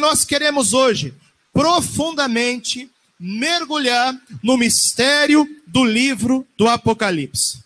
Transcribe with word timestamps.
que 0.00 0.06
nós 0.06 0.24
queremos 0.24 0.72
hoje 0.72 1.14
profundamente 1.52 2.90
mergulhar 3.18 4.18
no 4.42 4.56
mistério 4.56 5.46
do 5.66 5.84
livro 5.84 6.46
do 6.56 6.66
Apocalipse. 6.66 7.62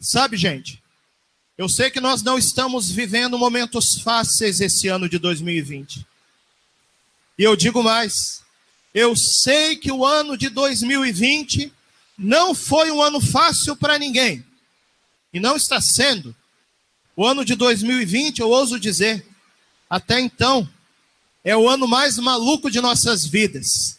Sabe, 0.00 0.36
gente, 0.36 0.82
eu 1.56 1.68
sei 1.68 1.92
que 1.92 2.00
nós 2.00 2.24
não 2.24 2.36
estamos 2.36 2.90
vivendo 2.90 3.38
momentos 3.38 4.00
fáceis 4.00 4.60
esse 4.60 4.88
ano 4.88 5.08
de 5.08 5.16
2020. 5.16 6.04
E 7.38 7.44
eu 7.44 7.54
digo 7.54 7.84
mais, 7.84 8.42
eu 8.92 9.14
sei 9.14 9.76
que 9.76 9.92
o 9.92 10.04
ano 10.04 10.36
de 10.36 10.48
2020 10.48 11.72
não 12.18 12.52
foi 12.52 12.90
um 12.90 13.00
ano 13.00 13.20
fácil 13.20 13.76
para 13.76 13.96
ninguém. 13.96 14.44
E 15.32 15.38
não 15.38 15.54
está 15.54 15.80
sendo. 15.80 16.34
O 17.14 17.24
ano 17.24 17.44
de 17.44 17.54
2020, 17.54 18.40
eu 18.40 18.50
ouso 18.50 18.80
dizer, 18.80 19.24
até 19.88 20.18
então, 20.18 20.68
é 21.44 21.56
o 21.56 21.68
ano 21.68 21.86
mais 21.86 22.18
maluco 22.18 22.70
de 22.70 22.80
nossas 22.80 23.26
vidas. 23.26 23.98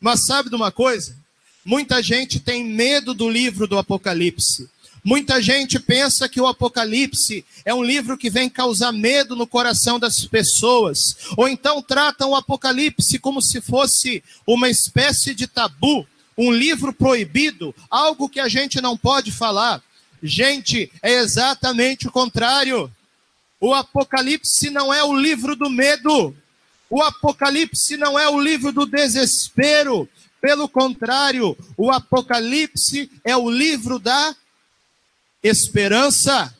Mas 0.00 0.24
sabe 0.24 0.48
de 0.48 0.54
uma 0.54 0.70
coisa? 0.70 1.16
Muita 1.64 2.02
gente 2.02 2.38
tem 2.38 2.64
medo 2.64 3.12
do 3.12 3.28
livro 3.28 3.66
do 3.66 3.76
Apocalipse. 3.76 4.70
Muita 5.04 5.40
gente 5.40 5.78
pensa 5.78 6.28
que 6.28 6.40
o 6.40 6.46
Apocalipse 6.46 7.44
é 7.64 7.74
um 7.74 7.82
livro 7.82 8.16
que 8.16 8.30
vem 8.30 8.48
causar 8.48 8.92
medo 8.92 9.34
no 9.34 9.46
coração 9.46 9.98
das 9.98 10.24
pessoas, 10.24 11.16
ou 11.36 11.48
então 11.48 11.82
tratam 11.82 12.30
o 12.30 12.36
Apocalipse 12.36 13.18
como 13.18 13.40
se 13.40 13.60
fosse 13.60 14.22
uma 14.46 14.68
espécie 14.68 15.34
de 15.34 15.46
tabu, 15.46 16.06
um 16.36 16.52
livro 16.52 16.92
proibido, 16.92 17.74
algo 17.90 18.28
que 18.28 18.38
a 18.38 18.48
gente 18.48 18.80
não 18.80 18.96
pode 18.96 19.32
falar. 19.32 19.82
Gente, 20.22 20.90
é 21.02 21.14
exatamente 21.14 22.06
o 22.06 22.12
contrário. 22.12 22.90
O 23.60 23.74
Apocalipse 23.74 24.70
não 24.70 24.92
é 24.92 25.02
o 25.02 25.16
livro 25.16 25.56
do 25.56 25.70
medo. 25.70 26.34
O 26.90 27.02
Apocalipse 27.02 27.96
não 27.96 28.18
é 28.18 28.28
o 28.28 28.40
livro 28.40 28.72
do 28.72 28.86
desespero. 28.86 30.08
Pelo 30.40 30.68
contrário, 30.68 31.56
o 31.76 31.90
Apocalipse 31.90 33.10
é 33.24 33.36
o 33.36 33.50
livro 33.50 33.98
da 33.98 34.34
esperança. 35.42 36.54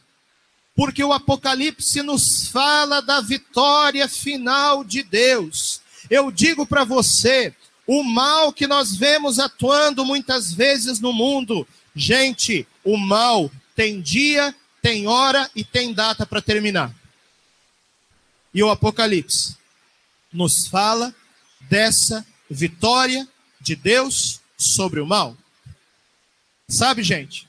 Porque 0.74 1.02
o 1.02 1.12
Apocalipse 1.12 2.02
nos 2.02 2.48
fala 2.48 3.00
da 3.00 3.20
vitória 3.20 4.06
final 4.08 4.84
de 4.84 5.02
Deus. 5.02 5.80
Eu 6.10 6.30
digo 6.30 6.66
para 6.66 6.84
você, 6.84 7.54
o 7.86 8.02
mal 8.02 8.52
que 8.52 8.66
nós 8.66 8.94
vemos 8.94 9.38
atuando 9.38 10.04
muitas 10.04 10.52
vezes 10.52 11.00
no 11.00 11.12
mundo, 11.12 11.66
gente, 11.96 12.66
o 12.84 12.96
mal 12.96 13.50
tem 13.74 14.00
dia, 14.00 14.54
tem 14.82 15.06
hora 15.06 15.50
e 15.54 15.64
tem 15.64 15.92
data 15.92 16.26
para 16.26 16.42
terminar. 16.42 16.94
E 18.52 18.62
o 18.62 18.70
Apocalipse 18.70 19.57
nos 20.32 20.66
fala 20.66 21.14
dessa 21.68 22.26
vitória 22.50 23.26
de 23.60 23.74
Deus 23.74 24.40
sobre 24.56 25.00
o 25.00 25.06
mal. 25.06 25.36
Sabe, 26.68 27.02
gente, 27.02 27.48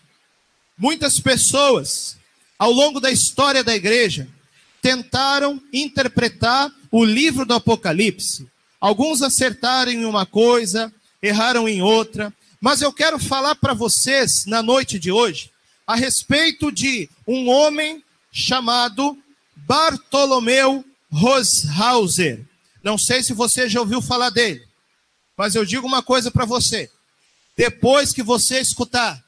muitas 0.78 1.20
pessoas 1.20 2.18
ao 2.58 2.72
longo 2.72 3.00
da 3.00 3.12
história 3.12 3.64
da 3.64 3.76
igreja 3.76 4.28
tentaram 4.82 5.62
interpretar 5.74 6.72
o 6.92 7.04
livro 7.04 7.46
do 7.46 7.54
Apocalipse. 7.54 8.48
Alguns 8.80 9.22
acertaram 9.22 9.92
em 9.92 10.06
uma 10.06 10.26
coisa, 10.26 10.94
erraram 11.22 11.68
em 11.68 11.82
outra, 11.82 12.34
mas 12.62 12.82
eu 12.82 12.92
quero 12.92 13.20
falar 13.20 13.56
para 13.56 13.74
vocês 13.74 14.46
na 14.46 14.62
noite 14.62 14.98
de 14.98 15.12
hoje 15.12 15.52
a 15.86 15.96
respeito 15.96 16.72
de 16.72 17.10
um 17.28 17.50
homem 17.50 18.04
chamado 18.32 19.18
Bartolomeu 19.56 20.86
Roshauser. 21.12 22.46
Não 22.84 22.98
sei 22.98 23.24
se 23.24 23.34
você 23.34 23.68
já 23.68 23.80
ouviu 23.80 24.02
falar 24.02 24.30
dele, 24.30 24.66
mas 25.38 25.56
eu 25.56 25.66
digo 25.66 25.88
uma 25.88 26.02
coisa 26.02 26.32
para 26.32 26.46
você. 26.46 26.90
Depois 27.56 28.14
que 28.14 28.24
você 28.24 28.60
escutar 28.60 29.22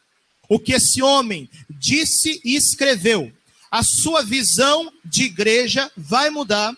o 0.47 0.59
que 0.59 0.73
esse 0.73 1.02
homem 1.02 1.50
disse 1.69 2.41
e 2.44 2.56
escreveu, 2.56 3.31
a 3.69 3.84
sua 3.84 4.22
visão 4.22 4.91
de 5.03 5.23
igreja 5.23 5.90
vai 5.95 6.29
mudar 6.29 6.75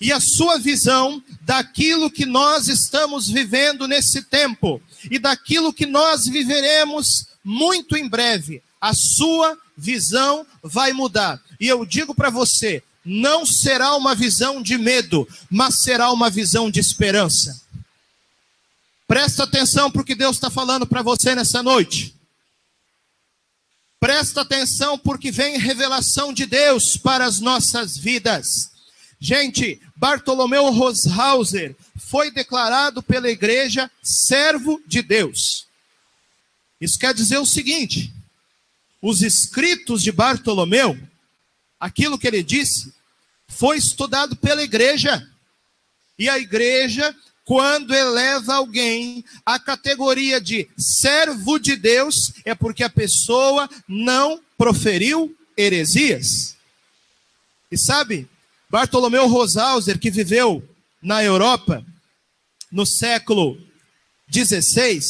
e 0.00 0.12
a 0.12 0.20
sua 0.20 0.58
visão 0.58 1.22
daquilo 1.42 2.10
que 2.10 2.26
nós 2.26 2.68
estamos 2.68 3.28
vivendo 3.28 3.86
nesse 3.86 4.22
tempo 4.22 4.82
e 5.10 5.18
daquilo 5.18 5.72
que 5.72 5.86
nós 5.86 6.26
viveremos 6.26 7.26
muito 7.42 7.96
em 7.96 8.08
breve. 8.08 8.62
A 8.80 8.92
sua 8.92 9.56
visão 9.76 10.46
vai 10.62 10.92
mudar. 10.92 11.40
E 11.60 11.68
eu 11.68 11.86
digo 11.86 12.14
para 12.14 12.30
você, 12.30 12.82
não 13.04 13.44
será 13.44 13.94
uma 13.96 14.14
visão 14.14 14.62
de 14.62 14.78
medo, 14.78 15.28
mas 15.50 15.82
será 15.82 16.10
uma 16.10 16.30
visão 16.30 16.70
de 16.70 16.80
esperança. 16.80 17.62
Presta 19.06 19.44
atenção 19.44 19.90
para 19.90 20.00
o 20.00 20.04
que 20.04 20.14
Deus 20.14 20.36
está 20.36 20.50
falando 20.50 20.86
para 20.86 21.02
você 21.02 21.34
nessa 21.34 21.62
noite. 21.62 22.14
Presta 24.00 24.40
atenção 24.40 24.98
porque 24.98 25.30
vem 25.30 25.58
revelação 25.58 26.32
de 26.32 26.46
Deus 26.46 26.96
para 26.96 27.24
as 27.24 27.40
nossas 27.40 27.96
vidas. 27.96 28.70
Gente, 29.20 29.80
Bartolomeu 29.96 30.70
Roshauser 30.70 31.74
foi 31.96 32.30
declarado 32.30 33.02
pela 33.02 33.30
igreja 33.30 33.90
servo 34.02 34.82
de 34.86 35.00
Deus. 35.00 35.66
Isso 36.80 36.98
quer 36.98 37.14
dizer 37.14 37.38
o 37.38 37.46
seguinte: 37.46 38.12
os 39.00 39.22
escritos 39.22 40.02
de 40.02 40.12
Bartolomeu 40.12 40.98
aquilo 41.78 42.18
que 42.18 42.26
ele 42.26 42.42
disse 42.42 42.92
foi 43.48 43.76
estudado 43.76 44.36
pela 44.36 44.62
igreja. 44.62 45.26
E 46.18 46.28
a 46.28 46.38
igreja, 46.38 47.14
quando 47.44 47.94
eleva 47.94 48.54
alguém 48.54 49.24
à 49.44 49.58
categoria 49.58 50.40
de 50.40 50.68
servo 50.76 51.58
de 51.58 51.76
Deus, 51.76 52.32
é 52.44 52.54
porque 52.54 52.82
a 52.82 52.90
pessoa 52.90 53.68
não 53.86 54.40
proferiu 54.56 55.36
heresias. 55.56 56.56
E 57.70 57.78
sabe, 57.78 58.28
Bartolomeu 58.70 59.26
Roshauser, 59.26 59.98
que 59.98 60.10
viveu 60.10 60.66
na 61.02 61.22
Europa 61.22 61.84
no 62.70 62.86
século 62.86 63.60
XVI, 64.32 65.00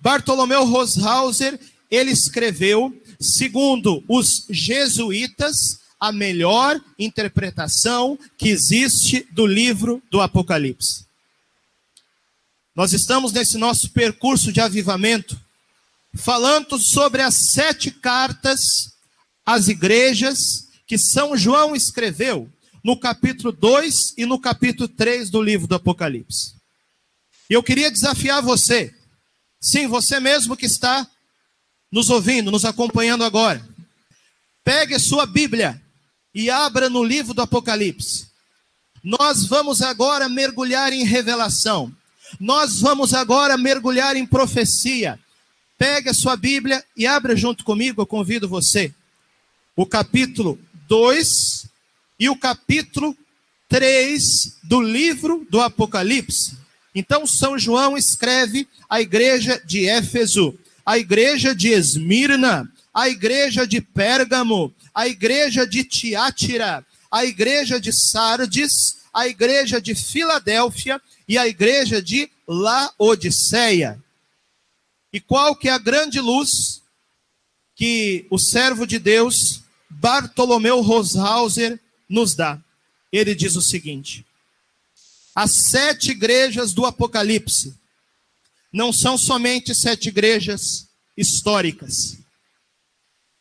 Bartolomeu 0.00 0.64
Roshauser, 0.64 1.58
ele 1.90 2.10
escreveu 2.10 2.96
segundo 3.22 4.02
os 4.08 4.46
jesuítas, 4.50 5.80
a 5.98 6.10
melhor 6.10 6.80
interpretação 6.98 8.18
que 8.36 8.48
existe 8.48 9.26
do 9.30 9.46
livro 9.46 10.02
do 10.10 10.20
Apocalipse. 10.20 11.06
Nós 12.74 12.92
estamos 12.92 13.32
nesse 13.32 13.56
nosso 13.56 13.90
percurso 13.90 14.50
de 14.50 14.60
avivamento, 14.60 15.38
falando 16.14 16.78
sobre 16.78 17.22
as 17.22 17.52
sete 17.52 17.90
cartas 17.90 18.92
às 19.46 19.68
igrejas 19.68 20.68
que 20.86 20.98
São 20.98 21.36
João 21.36 21.76
escreveu 21.76 22.50
no 22.82 22.98
capítulo 22.98 23.52
2 23.52 24.14
e 24.18 24.26
no 24.26 24.40
capítulo 24.40 24.88
3 24.88 25.30
do 25.30 25.40
livro 25.40 25.66
do 25.66 25.74
Apocalipse. 25.74 26.54
E 27.48 27.54
eu 27.54 27.62
queria 27.62 27.90
desafiar 27.90 28.42
você, 28.42 28.92
sim, 29.60 29.86
você 29.86 30.18
mesmo 30.18 30.56
que 30.56 30.66
está 30.66 31.06
nos 31.92 32.08
ouvindo, 32.08 32.50
nos 32.50 32.64
acompanhando 32.64 33.22
agora, 33.22 33.62
pegue 34.64 34.94
a 34.94 34.98
sua 34.98 35.26
Bíblia 35.26 35.80
e 36.34 36.48
abra 36.48 36.88
no 36.88 37.04
livro 37.04 37.34
do 37.34 37.42
Apocalipse. 37.42 38.26
Nós 39.04 39.44
vamos 39.44 39.82
agora 39.82 40.28
mergulhar 40.28 40.92
em 40.92 41.04
revelação. 41.04 41.94
Nós 42.40 42.80
vamos 42.80 43.12
agora 43.12 43.58
mergulhar 43.58 44.16
em 44.16 44.24
profecia. 44.24 45.20
Pegue 45.76 46.08
a 46.08 46.14
sua 46.14 46.34
Bíblia 46.36 46.82
e 46.96 47.06
abra 47.06 47.36
junto 47.36 47.62
comigo, 47.62 48.00
eu 48.00 48.06
convido 48.06 48.48
você. 48.48 48.94
O 49.76 49.84
capítulo 49.84 50.58
2 50.88 51.66
e 52.18 52.30
o 52.30 52.36
capítulo 52.36 53.16
3 53.68 54.58
do 54.62 54.80
livro 54.80 55.46
do 55.50 55.60
Apocalipse. 55.60 56.56
Então, 56.94 57.26
São 57.26 57.58
João 57.58 57.98
escreve 57.98 58.68
à 58.88 59.00
igreja 59.00 59.60
de 59.64 59.88
Éfeso 59.88 60.56
a 60.84 60.98
igreja 60.98 61.54
de 61.54 61.68
Esmirna, 61.68 62.70
a 62.92 63.08
igreja 63.08 63.66
de 63.66 63.80
Pérgamo, 63.80 64.74
a 64.94 65.06
igreja 65.06 65.66
de 65.66 65.84
Tiátira, 65.84 66.84
a 67.10 67.24
igreja 67.24 67.80
de 67.80 67.92
Sardes, 67.92 68.98
a 69.12 69.26
igreja 69.26 69.80
de 69.80 69.94
Filadélfia 69.94 71.00
e 71.28 71.38
a 71.38 71.46
igreja 71.46 72.02
de 72.02 72.30
Laodiceia. 72.46 74.02
E 75.12 75.20
qual 75.20 75.54
que 75.54 75.68
é 75.68 75.72
a 75.72 75.78
grande 75.78 76.20
luz 76.20 76.82
que 77.74 78.26
o 78.30 78.38
servo 78.38 78.86
de 78.86 78.98
Deus, 78.98 79.62
Bartolomeu 79.88 80.80
Roshauser, 80.80 81.78
nos 82.08 82.34
dá? 82.34 82.58
Ele 83.12 83.34
diz 83.34 83.56
o 83.56 83.62
seguinte: 83.62 84.24
as 85.34 85.52
sete 85.52 86.10
igrejas 86.10 86.72
do 86.72 86.86
Apocalipse 86.86 87.74
não 88.72 88.92
são 88.92 89.18
somente 89.18 89.74
sete 89.74 90.08
igrejas 90.08 90.88
históricas. 91.16 92.16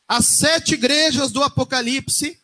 As 0.07 0.25
sete 0.25 0.73
igrejas 0.73 1.31
do 1.31 1.41
Apocalipse 1.41 2.37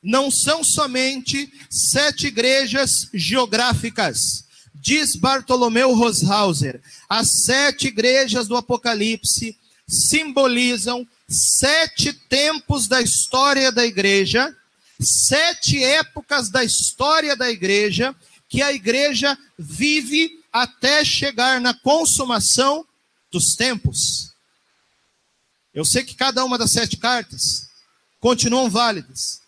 não 0.00 0.30
são 0.30 0.62
somente 0.62 1.50
sete 1.68 2.28
igrejas 2.28 3.08
geográficas. 3.12 4.44
Diz 4.74 5.16
Bartolomeu 5.16 5.94
Roshauser, 5.94 6.80
as 7.08 7.44
sete 7.44 7.88
igrejas 7.88 8.46
do 8.46 8.56
Apocalipse 8.56 9.58
simbolizam 9.88 11.06
sete 11.28 12.12
tempos 12.12 12.86
da 12.86 13.00
história 13.00 13.72
da 13.72 13.84
igreja, 13.84 14.54
sete 15.00 15.82
épocas 15.82 16.48
da 16.48 16.62
história 16.62 17.34
da 17.34 17.50
igreja, 17.50 18.14
que 18.48 18.62
a 18.62 18.72
igreja 18.72 19.36
vive 19.58 20.43
até 20.54 21.04
chegar 21.04 21.60
na 21.60 21.74
consumação 21.74 22.86
dos 23.28 23.56
tempos. 23.56 24.32
Eu 25.74 25.84
sei 25.84 26.04
que 26.04 26.14
cada 26.14 26.44
uma 26.44 26.56
das 26.56 26.70
sete 26.70 26.96
cartas 26.96 27.68
continuam 28.20 28.70
válidas 28.70 29.40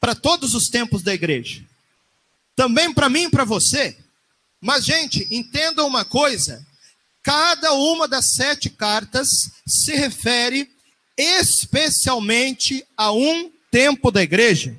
para 0.00 0.14
todos 0.14 0.54
os 0.54 0.68
tempos 0.68 1.02
da 1.02 1.12
igreja. 1.12 1.62
Também 2.56 2.90
para 2.94 3.10
mim 3.10 3.24
e 3.24 3.30
para 3.30 3.44
você. 3.44 3.98
Mas, 4.58 4.86
gente, 4.86 5.28
entenda 5.30 5.84
uma 5.84 6.06
coisa: 6.06 6.66
cada 7.22 7.74
uma 7.74 8.08
das 8.08 8.32
sete 8.32 8.70
cartas 8.70 9.50
se 9.66 9.94
refere 9.94 10.70
especialmente 11.18 12.82
a 12.96 13.12
um 13.12 13.52
tempo 13.70 14.10
da 14.10 14.22
igreja. 14.22 14.74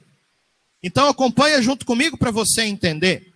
Então, 0.81 1.07
acompanha 1.07 1.61
junto 1.61 1.85
comigo 1.85 2.17
para 2.17 2.31
você 2.31 2.63
entender. 2.63 3.26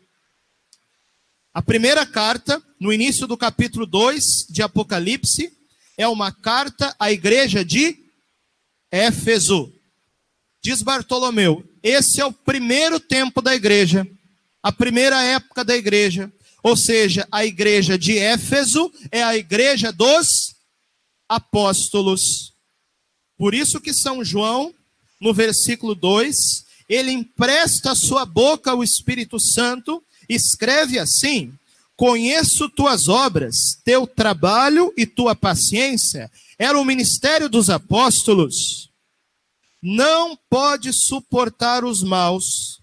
A 1.53 1.61
primeira 1.61 2.05
carta, 2.05 2.63
no 2.79 2.93
início 2.93 3.27
do 3.27 3.35
capítulo 3.35 3.85
2 3.85 4.47
de 4.49 4.61
Apocalipse, 4.61 5.51
é 5.97 6.07
uma 6.07 6.31
carta 6.31 6.95
à 6.97 7.11
igreja 7.11 7.65
de 7.65 7.97
Éfeso. 8.89 9.73
Diz 10.63 10.81
Bartolomeu: 10.81 11.61
esse 11.83 12.21
é 12.21 12.25
o 12.25 12.31
primeiro 12.31 12.99
tempo 12.99 13.41
da 13.41 13.53
igreja, 13.53 14.07
a 14.63 14.71
primeira 14.71 15.21
época 15.23 15.65
da 15.65 15.75
igreja. 15.75 16.31
Ou 16.63 16.77
seja, 16.77 17.27
a 17.31 17.43
igreja 17.43 17.97
de 17.97 18.17
Éfeso 18.17 18.91
é 19.11 19.21
a 19.21 19.35
igreja 19.35 19.91
dos 19.91 20.55
apóstolos. 21.27 22.53
Por 23.35 23.53
isso 23.53 23.81
que 23.81 23.93
São 23.93 24.23
João, 24.23 24.73
no 25.19 25.33
versículo 25.33 25.95
2, 25.95 26.63
ele 26.87 27.11
empresta 27.11 27.91
a 27.91 27.95
sua 27.95 28.25
boca 28.25 28.71
ao 28.71 28.83
Espírito 28.83 29.39
Santo, 29.39 30.03
escreve 30.27 30.99
assim: 30.99 31.53
Conheço 31.95 32.69
tuas 32.69 33.07
obras, 33.07 33.77
teu 33.83 34.07
trabalho 34.07 34.93
e 34.97 35.05
tua 35.05 35.35
paciência. 35.35 36.31
Era 36.57 36.79
o 36.79 36.85
ministério 36.85 37.49
dos 37.49 37.69
apóstolos 37.69 38.91
não 39.81 40.37
pode 40.49 40.93
suportar 40.93 41.83
os 41.83 42.03
maus. 42.03 42.79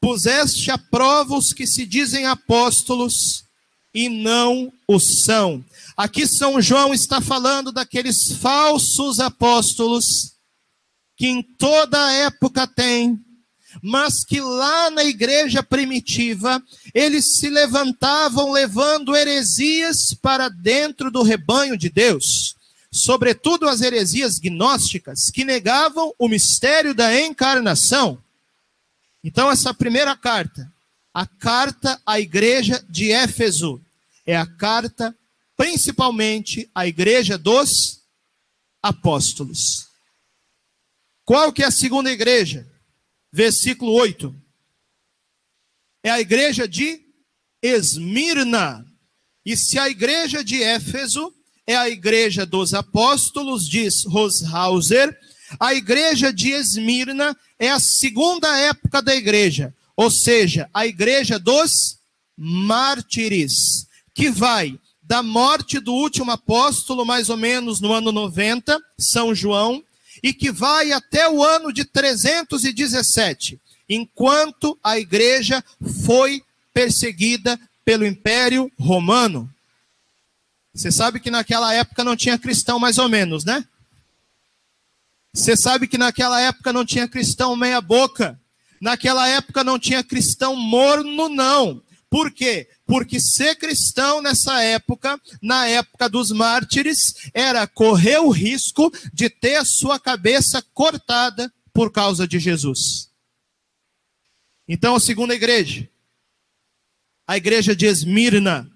Puseste 0.00 0.70
à 0.70 0.76
prova 0.76 1.36
os 1.36 1.52
que 1.52 1.66
se 1.66 1.86
dizem 1.86 2.26
apóstolos 2.26 3.44
e 3.94 4.08
não 4.08 4.72
o 4.86 5.00
são. 5.00 5.64
Aqui 5.96 6.26
São 6.26 6.60
João 6.60 6.92
está 6.92 7.20
falando 7.20 7.72
daqueles 7.72 8.32
falsos 8.32 9.18
apóstolos 9.18 10.34
que 11.16 11.26
em 11.26 11.42
toda 11.42 12.12
época 12.12 12.66
tem, 12.66 13.18
mas 13.82 14.24
que 14.24 14.40
lá 14.40 14.90
na 14.90 15.04
igreja 15.04 15.62
primitiva 15.62 16.62
eles 16.94 17.36
se 17.36 17.48
levantavam 17.48 18.50
levando 18.50 19.16
heresias 19.16 20.14
para 20.20 20.48
dentro 20.48 21.10
do 21.10 21.22
rebanho 21.22 21.76
de 21.76 21.88
Deus 21.88 22.56
sobretudo 22.92 23.68
as 23.68 23.80
heresias 23.80 24.38
gnósticas, 24.38 25.30
que 25.30 25.44
negavam 25.44 26.12
o 26.18 26.28
mistério 26.28 26.92
da 26.92 27.20
encarnação. 27.20 28.22
Então, 29.22 29.50
essa 29.50 29.72
primeira 29.72 30.16
carta, 30.16 30.70
a 31.14 31.26
carta 31.26 32.00
à 32.04 32.18
igreja 32.18 32.84
de 32.88 33.12
Éfeso, 33.12 33.80
é 34.26 34.36
a 34.36 34.46
carta 34.46 35.14
principalmente 35.56 36.68
à 36.74 36.86
igreja 36.86 37.36
dos 37.36 38.00
apóstolos. 38.82 39.88
Qual 41.24 41.52
que 41.52 41.62
é 41.62 41.66
a 41.66 41.70
segunda 41.70 42.10
igreja? 42.10 42.66
Versículo 43.32 43.92
8. 43.92 44.34
É 46.02 46.10
a 46.10 46.20
igreja 46.20 46.66
de 46.66 47.00
Esmirna. 47.62 48.86
E 49.44 49.56
se 49.56 49.78
a 49.78 49.88
igreja 49.88 50.42
de 50.42 50.62
Éfeso 50.62 51.32
é 51.66 51.76
a 51.76 51.88
igreja 51.88 52.44
dos 52.44 52.74
apóstolos, 52.74 53.68
diz 53.68 54.04
Roshauser. 54.04 55.16
A 55.58 55.74
igreja 55.74 56.32
de 56.32 56.50
Esmirna 56.50 57.36
é 57.58 57.70
a 57.70 57.80
segunda 57.80 58.56
época 58.58 59.02
da 59.02 59.14
igreja, 59.14 59.74
ou 59.96 60.10
seja, 60.10 60.70
a 60.72 60.86
igreja 60.86 61.38
dos 61.38 61.98
mártires, 62.36 63.86
que 64.14 64.30
vai 64.30 64.78
da 65.02 65.22
morte 65.22 65.80
do 65.80 65.92
último 65.92 66.30
apóstolo, 66.30 67.04
mais 67.04 67.28
ou 67.28 67.36
menos 67.36 67.80
no 67.80 67.92
ano 67.92 68.12
90, 68.12 68.80
São 68.98 69.34
João, 69.34 69.82
e 70.22 70.32
que 70.32 70.50
vai 70.50 70.92
até 70.92 71.28
o 71.28 71.42
ano 71.42 71.72
de 71.72 71.84
317, 71.84 73.60
enquanto 73.88 74.78
a 74.82 74.98
igreja 74.98 75.64
foi 76.04 76.42
perseguida 76.72 77.58
pelo 77.84 78.06
Império 78.06 78.70
Romano. 78.78 79.52
Você 80.72 80.92
sabe 80.92 81.18
que 81.18 81.30
naquela 81.30 81.74
época 81.74 82.04
não 82.04 82.16
tinha 82.16 82.38
cristão, 82.38 82.78
mais 82.78 82.98
ou 82.98 83.08
menos, 83.08 83.44
né? 83.44 83.64
Você 85.32 85.56
sabe 85.56 85.86
que 85.86 85.98
naquela 85.98 86.40
época 86.40 86.72
não 86.72 86.84
tinha 86.84 87.08
cristão 87.08 87.54
meia-boca. 87.56 88.38
Naquela 88.80 89.28
época 89.28 89.62
não 89.62 89.78
tinha 89.78 90.02
cristão 90.02 90.56
morno, 90.56 91.28
não. 91.28 91.82
Por 92.08 92.30
quê? 92.30 92.68
Porque 92.90 93.20
ser 93.20 93.54
cristão 93.54 94.20
nessa 94.20 94.60
época, 94.64 95.16
na 95.40 95.64
época 95.68 96.08
dos 96.08 96.32
mártires, 96.32 97.14
era 97.32 97.64
correr 97.64 98.18
o 98.18 98.30
risco 98.30 98.90
de 99.14 99.30
ter 99.30 99.54
a 99.54 99.64
sua 99.64 100.00
cabeça 100.00 100.60
cortada 100.74 101.54
por 101.72 101.92
causa 101.92 102.26
de 102.26 102.40
Jesus. 102.40 103.08
Então, 104.66 104.96
a 104.96 105.00
segunda 105.00 105.32
igreja, 105.32 105.88
a 107.28 107.36
igreja 107.36 107.76
de 107.76 107.86
Esmirna, 107.86 108.68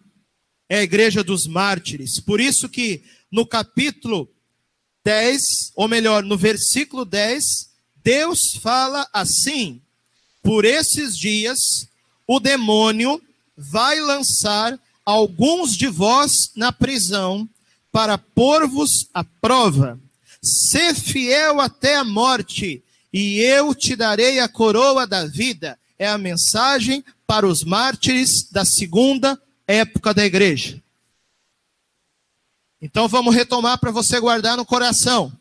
é 0.68 0.78
a 0.78 0.84
igreja 0.84 1.24
dos 1.24 1.48
mártires. 1.48 2.20
Por 2.20 2.40
isso 2.40 2.68
que 2.68 3.02
no 3.32 3.44
capítulo 3.44 4.32
10, 5.04 5.72
ou 5.74 5.88
melhor, 5.88 6.22
no 6.22 6.38
versículo 6.38 7.04
10, 7.04 7.42
Deus 7.96 8.54
fala 8.62 9.08
assim: 9.12 9.82
Por 10.40 10.64
esses 10.64 11.18
dias 11.18 11.58
o 12.28 12.38
demônio 12.38 13.20
vai 13.56 14.00
lançar 14.00 14.78
alguns 15.04 15.76
de 15.76 15.86
vós 15.86 16.50
na 16.56 16.72
prisão 16.72 17.48
para 17.92 18.18
pôr-vos 18.18 19.08
à 19.12 19.22
prova. 19.22 19.98
Sê 20.42 20.94
fiel 20.94 21.60
até 21.60 21.96
a 21.96 22.04
morte, 22.04 22.82
e 23.12 23.38
eu 23.38 23.74
te 23.74 23.94
darei 23.94 24.40
a 24.40 24.48
coroa 24.48 25.06
da 25.06 25.24
vida. 25.24 25.78
É 25.98 26.08
a 26.08 26.18
mensagem 26.18 27.04
para 27.26 27.46
os 27.46 27.62
mártires 27.62 28.50
da 28.50 28.64
segunda 28.64 29.40
época 29.66 30.12
da 30.12 30.24
igreja. 30.24 30.82
Então 32.82 33.08
vamos 33.08 33.34
retomar 33.34 33.78
para 33.78 33.90
você 33.90 34.20
guardar 34.20 34.56
no 34.56 34.66
coração. 34.66 35.32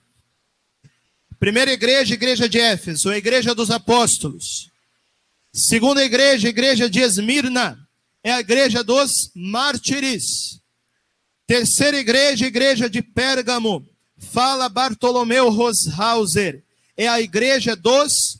Primeira 1.40 1.74
igreja, 1.74 2.14
igreja 2.14 2.48
de 2.48 2.58
Éfeso, 2.58 3.10
a 3.10 3.18
igreja 3.18 3.54
dos 3.54 3.70
apóstolos. 3.70 4.72
Segunda 5.52 6.04
igreja, 6.06 6.48
igreja 6.48 6.90
de 6.90 7.02
Esmirna, 7.02 7.83
é 8.24 8.32
a 8.32 8.40
igreja 8.40 8.84
dos 8.84 9.30
mártires. 9.36 10.62
Terceira 11.46 12.00
igreja, 12.00 12.46
igreja 12.46 12.90
de 12.90 13.02
Pérgamo, 13.02 13.86
fala 14.18 14.70
Bartolomeu 14.70 15.50
Roshauser, 15.50 16.64
é 16.96 17.06
a 17.08 17.20
igreja 17.20 17.76
dos 17.76 18.38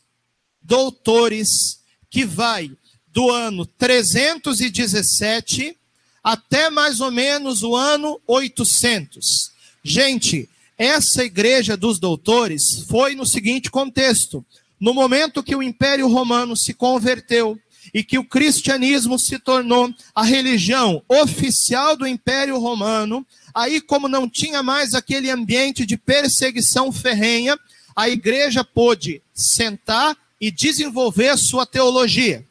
doutores, 0.62 1.82
que 2.10 2.24
vai 2.24 2.72
do 3.08 3.30
ano 3.30 3.66
317 3.66 5.76
até 6.24 6.70
mais 6.70 7.02
ou 7.02 7.12
menos 7.12 7.64
o 7.64 7.76
ano 7.76 8.22
800. 8.26 9.52
Gente, 9.84 10.50
essa 10.78 11.26
igreja 11.26 11.76
dos 11.76 12.00
doutores 12.00 12.86
foi 12.88 13.16
no 13.16 13.26
seguinte 13.26 13.70
contexto: 13.70 14.46
no 14.80 14.94
momento 14.94 15.44
que 15.44 15.56
o 15.56 15.62
Império 15.62 16.08
Romano 16.08 16.56
se 16.56 16.74
converteu 16.74 17.60
e 17.94 18.04
que 18.04 18.20
o 18.20 18.24
cristianismo 18.24 19.18
se 19.18 19.40
tornou 19.40 19.94
a 20.14 20.24
religião 20.24 21.04
oficial 21.08 21.96
do 21.96 22.06
Império 22.06 22.60
Romano, 22.60 23.26
aí, 23.54 23.82
como 23.82 24.08
não 24.08 24.30
tinha 24.30 24.62
mais 24.62 24.94
aquele 24.94 25.30
ambiente 25.30 25.86
de 25.86 25.98
perseguição 25.98 26.92
ferrenha, 26.92 27.58
a 27.96 28.10
igreja 28.10 28.64
pôde 28.64 29.22
sentar 29.34 30.18
e 30.40 30.52
desenvolver 30.52 31.38
sua 31.38 31.66
teologia. 31.66 32.46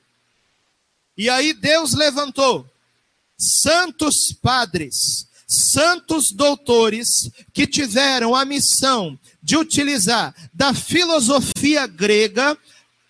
E 1.16 1.28
aí 1.28 1.52
Deus 1.52 1.92
levantou 1.92 2.66
santos 3.36 4.32
padres, 4.32 5.26
santos 5.46 6.32
doutores 6.32 7.30
que 7.52 7.66
tiveram 7.66 8.34
a 8.34 8.44
missão 8.44 9.18
de 9.42 9.56
utilizar 9.56 10.34
da 10.54 10.72
filosofia 10.72 11.86
grega 11.86 12.56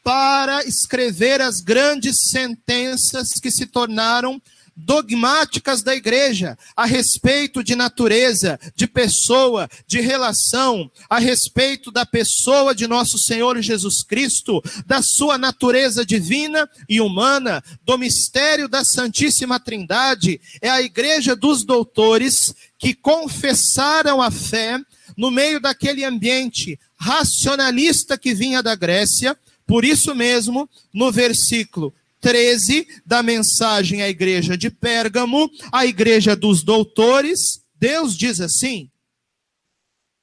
para 0.02 0.64
escrever 0.64 1.40
as 1.40 1.60
grandes 1.60 2.30
sentenças 2.30 3.34
que 3.34 3.50
se 3.50 3.66
tornaram 3.66 4.40
dogmáticas 4.74 5.82
da 5.82 5.94
igreja 5.94 6.56
a 6.74 6.86
respeito 6.86 7.62
de 7.62 7.76
natureza, 7.76 8.58
de 8.74 8.86
pessoa, 8.86 9.68
de 9.86 10.00
relação, 10.00 10.90
a 11.08 11.18
respeito 11.18 11.90
da 11.90 12.06
pessoa 12.06 12.74
de 12.74 12.86
nosso 12.86 13.18
Senhor 13.18 13.60
Jesus 13.60 14.02
Cristo, 14.02 14.62
da 14.86 15.02
sua 15.02 15.36
natureza 15.36 16.04
divina 16.04 16.68
e 16.88 17.00
humana, 17.00 17.62
do 17.84 17.98
mistério 17.98 18.68
da 18.68 18.84
Santíssima 18.84 19.60
Trindade. 19.60 20.40
É 20.60 20.70
a 20.70 20.82
igreja 20.82 21.36
dos 21.36 21.64
doutores 21.64 22.54
que 22.78 22.94
confessaram 22.94 24.20
a 24.22 24.30
fé 24.30 24.80
no 25.16 25.30
meio 25.30 25.60
daquele 25.60 26.04
ambiente 26.04 26.78
racionalista 26.96 28.16
que 28.16 28.34
vinha 28.34 28.62
da 28.62 28.74
Grécia. 28.74 29.36
Por 29.66 29.84
isso 29.84 30.14
mesmo, 30.14 30.68
no 30.92 31.10
versículo 31.10 31.94
13 32.20 32.86
da 33.04 33.22
mensagem 33.22 34.00
à 34.00 34.08
igreja 34.08 34.56
de 34.56 34.70
Pérgamo, 34.70 35.50
a 35.72 35.84
igreja 35.84 36.36
dos 36.36 36.62
doutores, 36.62 37.64
Deus 37.74 38.16
diz 38.16 38.40
assim: 38.40 38.90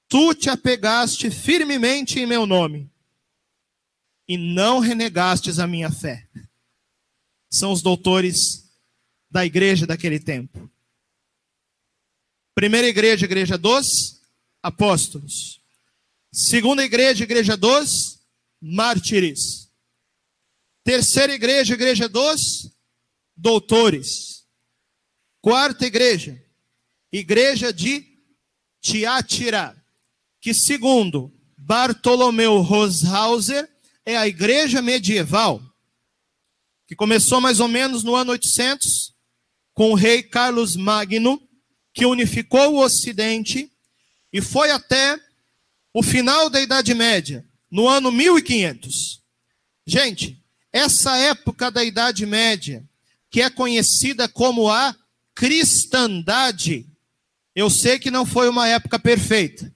Tu 0.07 0.33
te 0.33 0.49
apegaste 0.49 1.29
firmemente 1.29 2.19
em 2.19 2.25
meu 2.25 2.45
nome 2.45 2.89
e 4.27 4.37
não 4.37 4.79
renegastes 4.79 5.59
a 5.59 5.67
minha 5.67 5.91
fé. 5.91 6.25
São 7.51 7.71
os 7.71 7.81
doutores 7.81 8.65
da 9.29 9.45
igreja 9.45 9.85
daquele 9.85 10.19
tempo. 10.19 10.71
Primeira 12.55 12.87
igreja, 12.87 13.25
igreja 13.25 13.57
dos 13.57 14.21
apóstolos. 14.63 15.59
Segunda 16.31 16.83
igreja, 16.83 17.23
igreja 17.23 17.57
dos 17.57 18.08
mártires. 18.61 19.69
Terceira 20.83 21.33
igreja, 21.33 21.73
igreja 21.73 22.09
dos 22.09 22.71
doutores. 23.35 24.45
Quarta 25.41 25.85
igreja, 25.85 26.43
igreja 27.11 27.71
de 27.71 28.05
Tiatira, 28.81 29.75
que 30.41 30.53
segundo 30.53 31.33
Bartolomeu 31.57 32.59
Roshauser 32.61 33.69
é 34.05 34.17
a 34.17 34.27
igreja 34.27 34.81
medieval, 34.81 35.61
que 36.87 36.95
começou 36.95 37.39
mais 37.39 37.59
ou 37.59 37.67
menos 37.67 38.03
no 38.03 38.15
ano 38.15 38.31
800 38.31 39.13
com 39.73 39.91
o 39.91 39.95
rei 39.95 40.23
Carlos 40.23 40.75
Magno, 40.75 41.41
que 41.93 42.05
unificou 42.05 42.73
o 42.73 42.83
Ocidente 42.83 43.71
e 44.31 44.41
foi 44.41 44.71
até 44.71 45.19
o 45.93 46.03
final 46.03 46.49
da 46.49 46.61
Idade 46.61 46.93
Média, 46.93 47.47
no 47.69 47.87
ano 47.87 48.11
1500. 48.11 49.21
Gente, 49.85 50.41
essa 50.71 51.17
época 51.17 51.69
da 51.71 51.83
Idade 51.83 52.25
Média, 52.25 52.87
que 53.29 53.41
é 53.41 53.49
conhecida 53.49 54.27
como 54.27 54.69
a 54.69 54.95
cristandade, 55.35 56.87
eu 57.55 57.69
sei 57.69 57.99
que 57.99 58.11
não 58.11 58.25
foi 58.25 58.49
uma 58.49 58.67
época 58.67 58.99
perfeita. 58.99 59.73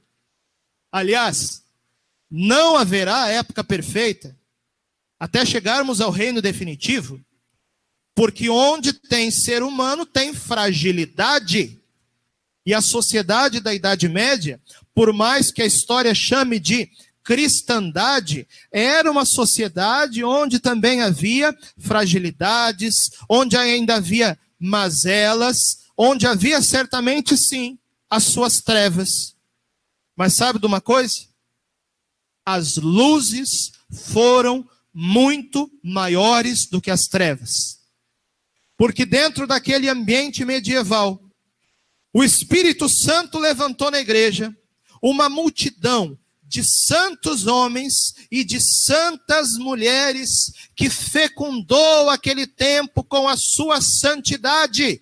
Aliás, 0.91 1.63
não 2.29 2.77
haverá 2.77 3.29
época 3.29 3.63
perfeita 3.63 4.37
até 5.19 5.45
chegarmos 5.45 6.01
ao 6.01 6.11
reino 6.11 6.41
definitivo, 6.41 7.23
porque 8.13 8.49
onde 8.49 8.93
tem 8.93 9.31
ser 9.31 9.63
humano 9.63 10.05
tem 10.05 10.33
fragilidade. 10.33 11.79
E 12.65 12.73
a 12.73 12.81
sociedade 12.81 13.59
da 13.59 13.73
Idade 13.73 14.07
Média, 14.07 14.61
por 14.93 15.11
mais 15.11 15.51
que 15.51 15.61
a 15.61 15.65
história 15.65 16.13
chame 16.13 16.59
de 16.59 16.89
cristandade 17.23 18.47
era 18.71 19.09
uma 19.09 19.25
sociedade 19.25 20.23
onde 20.23 20.59
também 20.59 21.01
havia 21.01 21.55
fragilidades, 21.77 23.11
onde 23.29 23.55
ainda 23.55 23.95
havia 23.95 24.37
mazelas, 24.59 25.79
onde 25.97 26.27
havia 26.27 26.61
certamente 26.61 27.37
sim 27.37 27.77
as 28.09 28.25
suas 28.25 28.61
trevas. 28.61 29.35
Mas 30.15 30.33
sabe 30.33 30.59
de 30.59 30.65
uma 30.65 30.81
coisa? 30.81 31.27
As 32.45 32.75
luzes 32.75 33.71
foram 33.89 34.67
muito 34.93 35.71
maiores 35.81 36.67
do 36.67 36.81
que 36.81 36.91
as 36.91 37.07
trevas. 37.07 37.79
Porque 38.77 39.05
dentro 39.05 39.47
daquele 39.47 39.89
ambiente 39.89 40.43
medieval, 40.43 41.23
o 42.13 42.23
Espírito 42.23 42.87
Santo 42.89 43.39
levantou 43.39 43.89
na 43.89 43.99
igreja 43.99 44.55
uma 45.01 45.29
multidão 45.29 46.17
de 46.53 46.63
santos 46.63 47.47
homens 47.47 48.13
e 48.29 48.43
de 48.43 48.59
santas 48.61 49.53
mulheres 49.57 50.53
que 50.75 50.87
fecundou 50.87 52.11
aquele 52.11 52.45
tempo 52.45 53.03
com 53.03 53.27
a 53.27 53.35
sua 53.35 53.81
santidade, 53.81 55.01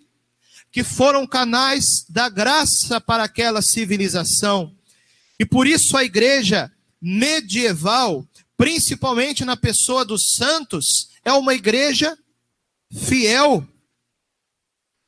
que 0.72 0.82
foram 0.82 1.28
canais 1.28 2.06
da 2.08 2.30
graça 2.30 3.02
para 3.02 3.26
aquela 3.26 3.62
civilização. 3.62 4.74
E 5.38 5.46
por 5.46 5.68
isso 5.68 5.98
a 5.98 6.06
igreja 6.06 6.72
medieval, 7.02 8.26
principalmente 8.56 9.44
na 9.44 9.58
pessoa 9.58 10.06
dos 10.06 10.32
santos, 10.36 11.10
é 11.26 11.34
uma 11.34 11.54
igreja 11.54 12.18
fiel. 12.94 13.68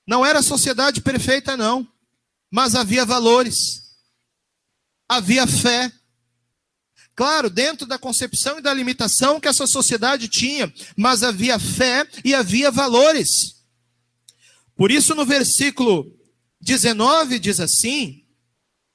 Não 0.05 0.25
era 0.25 0.41
sociedade 0.41 0.99
perfeita, 0.99 1.55
não, 1.55 1.87
mas 2.51 2.75
havia 2.75 3.05
valores, 3.05 3.95
havia 5.07 5.47
fé, 5.47 5.89
Claro, 7.15 7.49
dentro 7.49 7.85
da 7.85 7.99
concepção 7.99 8.57
e 8.57 8.61
da 8.61 8.73
limitação 8.73 9.39
que 9.39 9.47
essa 9.47 9.67
sociedade 9.67 10.27
tinha, 10.27 10.73
mas 10.95 11.21
havia 11.21 11.59
fé 11.59 12.07
e 12.25 12.33
havia 12.33 12.71
valores. 12.71 13.55
Por 14.75 14.91
isso, 14.91 15.13
no 15.13 15.25
versículo 15.25 16.11
19 16.59 17.37
diz 17.37 17.59
assim: 17.59 18.23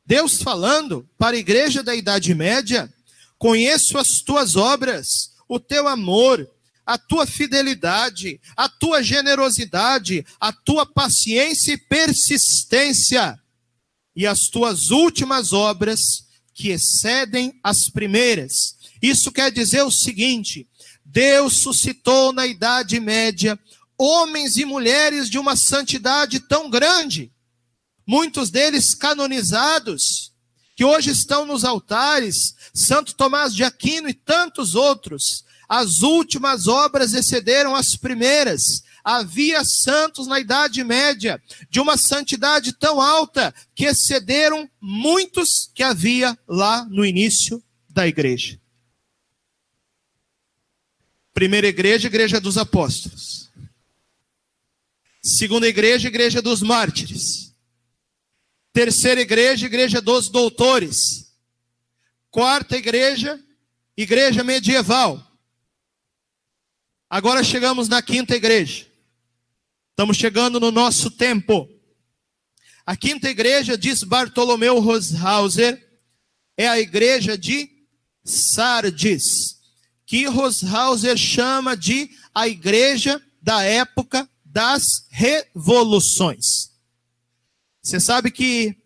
Deus 0.05 0.43
falando 0.43 1.09
para 1.17 1.37
a 1.37 1.39
igreja 1.39 1.83
da 1.83 1.95
Idade 1.95 2.35
Média: 2.35 2.93
Conheço 3.39 3.97
as 3.97 4.21
tuas 4.21 4.57
obras, 4.57 5.35
o 5.49 5.61
teu 5.61 5.87
amor, 5.87 6.51
a 6.85 6.99
tua 6.99 7.25
fidelidade, 7.25 8.41
a 8.57 8.69
tua 8.69 9.01
generosidade, 9.01 10.27
a 10.41 10.53
tua 10.53 10.85
paciência 10.85 11.73
e 11.73 11.79
persistência, 11.79 13.39
e 14.17 14.27
as 14.27 14.49
tuas 14.49 14.91
últimas 14.91 15.53
obras 15.53 16.27
que 16.59 16.71
excedem 16.71 17.57
as 17.63 17.89
primeiras. 17.89 18.77
Isso 19.01 19.31
quer 19.31 19.53
dizer 19.53 19.83
o 19.83 19.93
seguinte: 19.93 20.69
Deus 21.05 21.59
suscitou 21.59 22.33
na 22.33 22.49
Idade 22.49 22.99
Média 22.99 23.57
homens 23.97 24.57
e 24.57 24.65
mulheres 24.65 25.31
de 25.31 25.39
uma 25.39 25.55
santidade 25.55 26.41
tão 26.41 26.69
grande, 26.69 27.31
muitos 28.05 28.51
deles 28.51 28.93
canonizados, 28.93 30.33
que 30.75 30.85
hoje 30.85 31.11
estão 31.11 31.47
nos 31.47 31.65
altares, 31.65 32.57
Santo 32.75 33.15
Tomás 33.15 33.55
de 33.55 33.63
Aquino 33.63 34.09
e 34.09 34.15
tantos 34.15 34.75
outros. 34.75 35.45
As 35.69 36.01
últimas 36.01 36.67
obras 36.67 37.15
excederam 37.15 37.77
as 37.77 37.95
primeiras 37.95 38.83
havia 39.05 39.65
santos 39.65 40.27
na 40.27 40.41
Idade 40.41 40.83
Média, 40.85 41.43
de 41.71 41.81
uma 41.81 41.97
santidade 41.97 42.73
tão 42.73 43.01
alta 43.01 43.55
que 43.75 43.85
excederam 43.85 44.69
muitos 44.81 45.71
que 45.75 45.83
havia 45.83 46.39
lá 46.47 46.85
no 46.87 47.05
início 47.05 47.63
da 47.89 48.07
igreja. 48.07 48.61
Primeira 51.33 51.69
igreja, 51.69 52.09
igreja 52.09 52.41
dos 52.41 52.59
apóstolos. 52.59 53.49
Segunda 55.23 55.69
igreja, 55.69 56.09
igreja 56.09 56.43
dos 56.43 56.63
mártires. 56.63 57.55
Terceira 58.73 59.21
igreja, 59.21 59.67
igreja 59.67 60.01
dos 60.01 60.29
doutores. 60.29 61.33
Quarta 62.31 62.77
igreja, 62.77 63.41
igreja 63.97 64.43
medieval. 64.43 65.25
Agora 67.09 67.45
chegamos 67.45 67.89
na 67.89 68.03
quinta 68.03 68.35
igreja. 68.35 68.88
Estamos 69.99 70.17
chegando 70.17 70.61
no 70.61 70.71
nosso 70.71 71.11
tempo. 71.11 71.69
A 72.87 72.97
quinta 72.97 73.29
igreja, 73.29 73.77
diz 73.77 74.05
Bartolomeu 74.05 74.79
Roshauser, 74.79 75.77
é 76.57 76.69
a 76.69 76.79
igreja 76.79 77.37
de 77.37 77.69
Sardes, 78.25 79.59
que 80.07 80.25
Roshauser 80.27 81.17
chama 81.17 81.77
de 81.77 82.09
a 82.33 82.47
igreja 82.47 83.21
da 83.43 83.65
época 83.65 84.31
das 84.45 85.05
revoluções. 85.11 86.71
Você 87.83 87.99
sabe 87.99 88.31
que 88.31 88.77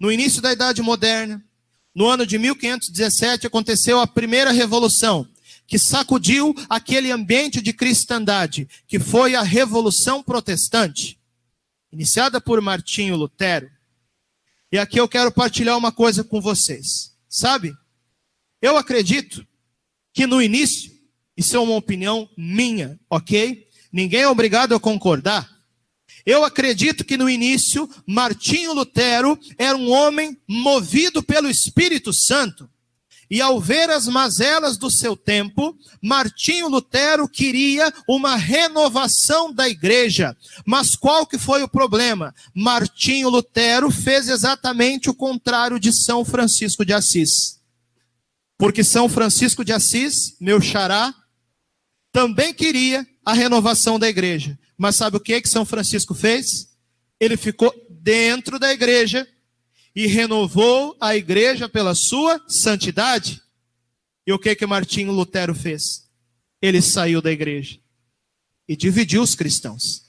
no 0.00 0.10
início 0.10 0.40
da 0.40 0.54
Idade 0.54 0.80
Moderna, 0.80 1.44
no 1.94 2.08
ano 2.08 2.24
de 2.24 2.38
1517, 2.38 3.46
aconteceu 3.46 4.00
a 4.00 4.06
primeira 4.06 4.52
revolução 4.52 5.28
que 5.66 5.78
sacudiu 5.78 6.54
aquele 6.68 7.10
ambiente 7.10 7.62
de 7.62 7.72
cristandade, 7.72 8.68
que 8.86 8.98
foi 8.98 9.34
a 9.34 9.42
Revolução 9.42 10.22
Protestante, 10.22 11.18
iniciada 11.90 12.40
por 12.40 12.60
Martinho 12.60 13.16
Lutero. 13.16 13.70
E 14.70 14.78
aqui 14.78 14.98
eu 14.98 15.08
quero 15.08 15.30
partilhar 15.32 15.76
uma 15.76 15.92
coisa 15.92 16.24
com 16.24 16.40
vocês. 16.40 17.12
Sabe? 17.28 17.74
Eu 18.60 18.76
acredito 18.76 19.46
que 20.12 20.26
no 20.26 20.42
início 20.42 20.92
Isso 21.36 21.56
é 21.56 21.60
uma 21.60 21.74
opinião 21.74 22.28
minha, 22.36 23.00
ok? 23.08 23.66
Ninguém 23.92 24.22
é 24.22 24.28
obrigado 24.28 24.74
a 24.74 24.80
concordar. 24.80 25.50
Eu 26.24 26.44
acredito 26.44 27.04
que 27.04 27.16
no 27.16 27.28
início, 27.28 27.88
Martinho 28.06 28.72
Lutero 28.72 29.38
era 29.58 29.76
um 29.76 29.90
homem 29.90 30.38
movido 30.46 31.22
pelo 31.22 31.48
Espírito 31.48 32.12
Santo. 32.12 32.70
E 33.32 33.40
ao 33.40 33.58
ver 33.58 33.88
as 33.88 34.06
mazelas 34.06 34.76
do 34.76 34.90
seu 34.90 35.16
tempo, 35.16 35.74
Martinho 36.02 36.68
Lutero 36.68 37.26
queria 37.26 37.90
uma 38.06 38.36
renovação 38.36 39.50
da 39.50 39.66
igreja. 39.66 40.36
Mas 40.66 40.94
qual 40.94 41.26
que 41.26 41.38
foi 41.38 41.62
o 41.62 41.68
problema? 41.68 42.34
Martinho 42.54 43.30
Lutero 43.30 43.90
fez 43.90 44.28
exatamente 44.28 45.08
o 45.08 45.14
contrário 45.14 45.80
de 45.80 45.94
São 45.94 46.26
Francisco 46.26 46.84
de 46.84 46.92
Assis. 46.92 47.58
Porque 48.58 48.84
São 48.84 49.08
Francisco 49.08 49.64
de 49.64 49.72
Assis, 49.72 50.36
meu 50.38 50.60
xará, 50.60 51.14
também 52.12 52.52
queria 52.52 53.06
a 53.24 53.32
renovação 53.32 53.98
da 53.98 54.10
igreja. 54.10 54.58
Mas 54.76 54.96
sabe 54.96 55.16
o 55.16 55.20
que 55.20 55.40
que 55.40 55.48
São 55.48 55.64
Francisco 55.64 56.14
fez? 56.14 56.68
Ele 57.18 57.38
ficou 57.38 57.72
dentro 57.88 58.58
da 58.58 58.70
igreja 58.74 59.26
e 59.94 60.06
renovou 60.06 60.96
a 61.00 61.14
igreja 61.16 61.68
pela 61.68 61.94
sua 61.94 62.40
santidade. 62.48 63.42
E 64.26 64.32
o 64.32 64.38
que 64.38 64.54
que 64.54 64.66
Martinho 64.66 65.12
Lutero 65.12 65.54
fez? 65.54 66.08
Ele 66.60 66.80
saiu 66.80 67.20
da 67.20 67.30
igreja 67.30 67.78
e 68.68 68.76
dividiu 68.76 69.22
os 69.22 69.34
cristãos. 69.34 70.02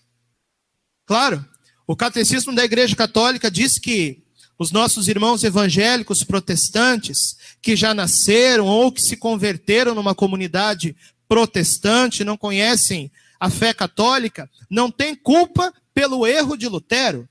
Claro, 1.05 1.45
o 1.85 1.95
catecismo 1.95 2.55
da 2.55 2.63
Igreja 2.63 2.95
Católica 2.95 3.51
diz 3.51 3.77
que 3.77 4.23
os 4.57 4.71
nossos 4.71 5.07
irmãos 5.07 5.43
evangélicos 5.43 6.23
protestantes 6.23 7.35
que 7.61 7.75
já 7.75 7.93
nasceram 7.93 8.65
ou 8.67 8.91
que 8.91 9.01
se 9.01 9.17
converteram 9.17 9.93
numa 9.93 10.15
comunidade 10.15 10.95
protestante, 11.27 12.23
não 12.23 12.37
conhecem 12.37 13.11
a 13.39 13.49
fé 13.49 13.73
católica, 13.73 14.49
não 14.69 14.89
têm 14.89 15.15
culpa 15.15 15.73
pelo 15.93 16.25
erro 16.25 16.55
de 16.55 16.67
Lutero. 16.67 17.27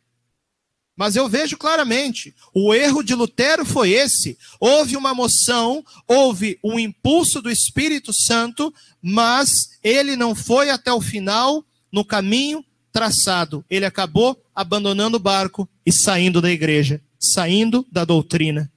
Mas 0.96 1.16
eu 1.16 1.28
vejo 1.28 1.56
claramente, 1.56 2.34
o 2.54 2.74
erro 2.74 3.02
de 3.02 3.14
Lutero 3.14 3.64
foi 3.64 3.90
esse. 3.90 4.36
Houve 4.60 4.96
uma 4.96 5.14
moção, 5.14 5.84
houve 6.06 6.58
um 6.62 6.78
impulso 6.78 7.40
do 7.40 7.50
Espírito 7.50 8.12
Santo, 8.12 8.72
mas 9.00 9.78
ele 9.82 10.16
não 10.16 10.34
foi 10.34 10.70
até 10.70 10.92
o 10.92 11.00
final 11.00 11.64
no 11.90 12.04
caminho 12.04 12.64
traçado. 12.92 13.64
Ele 13.70 13.86
acabou 13.86 14.40
abandonando 14.54 15.16
o 15.16 15.20
barco 15.20 15.68
e 15.84 15.90
saindo 15.90 16.42
da 16.42 16.50
igreja, 16.50 17.00
saindo 17.18 17.86
da 17.90 18.04
doutrina. 18.04 18.70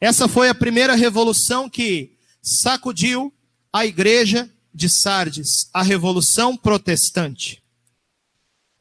Essa 0.00 0.26
foi 0.26 0.48
a 0.48 0.54
primeira 0.54 0.96
revolução 0.96 1.70
que 1.70 2.16
sacudiu 2.42 3.32
a 3.72 3.86
igreja 3.86 4.50
de 4.74 4.88
Sardes, 4.88 5.70
a 5.72 5.82
revolução 5.82 6.56
protestante. 6.56 7.62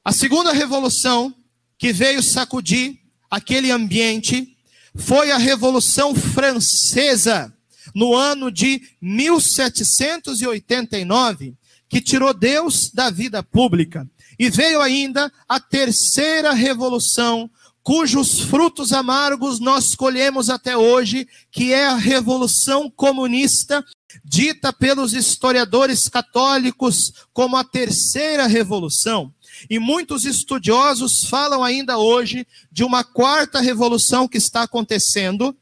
A 0.03 0.11
segunda 0.11 0.51
revolução 0.51 1.35
que 1.81 1.91
veio 1.91 2.21
sacudir 2.21 2.99
aquele 3.27 3.71
ambiente 3.71 4.55
foi 4.93 5.31
a 5.31 5.39
Revolução 5.39 6.13
Francesa, 6.13 7.51
no 7.95 8.13
ano 8.13 8.51
de 8.51 8.79
1789, 9.01 11.55
que 11.89 11.99
tirou 11.99 12.35
Deus 12.35 12.91
da 12.91 13.09
vida 13.09 13.41
pública. 13.41 14.07
E 14.37 14.47
veio 14.47 14.79
ainda 14.79 15.33
a 15.49 15.59
terceira 15.59 16.53
revolução, 16.53 17.49
cujos 17.81 18.41
frutos 18.41 18.93
amargos 18.93 19.59
nós 19.59 19.95
colhemos 19.95 20.51
até 20.51 20.77
hoje, 20.77 21.27
que 21.51 21.73
é 21.73 21.87
a 21.87 21.95
Revolução 21.95 22.91
Comunista, 22.91 23.83
dita 24.23 24.71
pelos 24.71 25.13
historiadores 25.13 26.07
católicos 26.07 27.11
como 27.33 27.57
a 27.57 27.63
terceira 27.63 28.45
revolução. 28.45 29.33
E 29.69 29.79
muitos 29.79 30.25
estudiosos 30.25 31.25
falam 31.25 31.63
ainda 31.63 31.97
hoje 31.97 32.45
de 32.71 32.83
uma 32.83 33.03
quarta 33.03 33.59
revolução 33.59 34.27
que 34.27 34.37
está 34.37 34.63
acontecendo, 34.63 35.55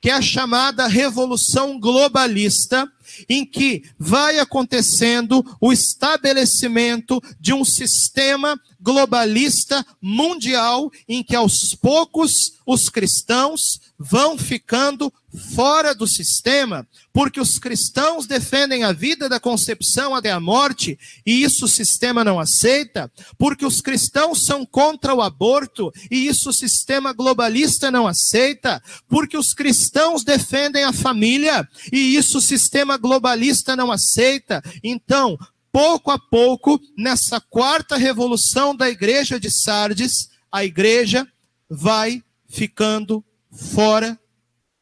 que 0.00 0.10
é 0.10 0.14
a 0.14 0.22
chamada 0.22 0.86
revolução 0.86 1.78
globalista, 1.78 2.90
em 3.28 3.44
que 3.44 3.84
vai 3.98 4.38
acontecendo 4.38 5.44
o 5.60 5.72
estabelecimento 5.72 7.20
de 7.38 7.52
um 7.52 7.64
sistema 7.64 8.58
globalista 8.80 9.84
mundial, 10.00 10.90
em 11.08 11.22
que 11.22 11.36
aos 11.36 11.74
poucos 11.74 12.54
os 12.66 12.88
cristãos 12.88 13.80
vão 13.98 14.38
ficando 14.38 15.12
fora 15.54 15.94
do 15.94 16.06
sistema, 16.06 16.86
porque 17.12 17.40
os 17.40 17.58
cristãos 17.58 18.26
defendem 18.26 18.82
a 18.82 18.92
vida 18.92 19.28
da 19.28 19.38
concepção 19.38 20.14
até 20.14 20.30
a 20.30 20.40
morte, 20.40 20.98
e 21.24 21.42
isso 21.42 21.66
o 21.66 21.68
sistema 21.68 22.24
não 22.24 22.40
aceita, 22.40 23.10
porque 23.38 23.64
os 23.64 23.80
cristãos 23.80 24.44
são 24.44 24.64
contra 24.64 25.14
o 25.14 25.22
aborto, 25.22 25.92
e 26.10 26.26
isso 26.26 26.50
o 26.50 26.52
sistema 26.52 27.12
globalista 27.12 27.90
não 27.90 28.08
aceita, 28.08 28.82
porque 29.08 29.36
os 29.36 29.52
cristãos 29.54 30.24
defendem 30.24 30.84
a 30.84 30.92
família, 30.92 31.68
e 31.92 32.16
isso 32.16 32.38
o 32.38 32.42
sistema 32.42 32.96
globalista 33.00 33.74
não 33.74 33.90
aceita. 33.90 34.62
Então, 34.84 35.38
pouco 35.72 36.10
a 36.10 36.18
pouco, 36.18 36.80
nessa 36.96 37.40
quarta 37.40 37.96
revolução 37.96 38.74
da 38.74 38.88
igreja 38.88 39.40
de 39.40 39.50
Sardes, 39.50 40.28
a 40.52 40.64
igreja 40.64 41.26
vai 41.68 42.22
ficando 42.48 43.24
fora 43.50 44.18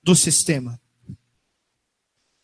do 0.02 0.16
sistema. 0.16 0.80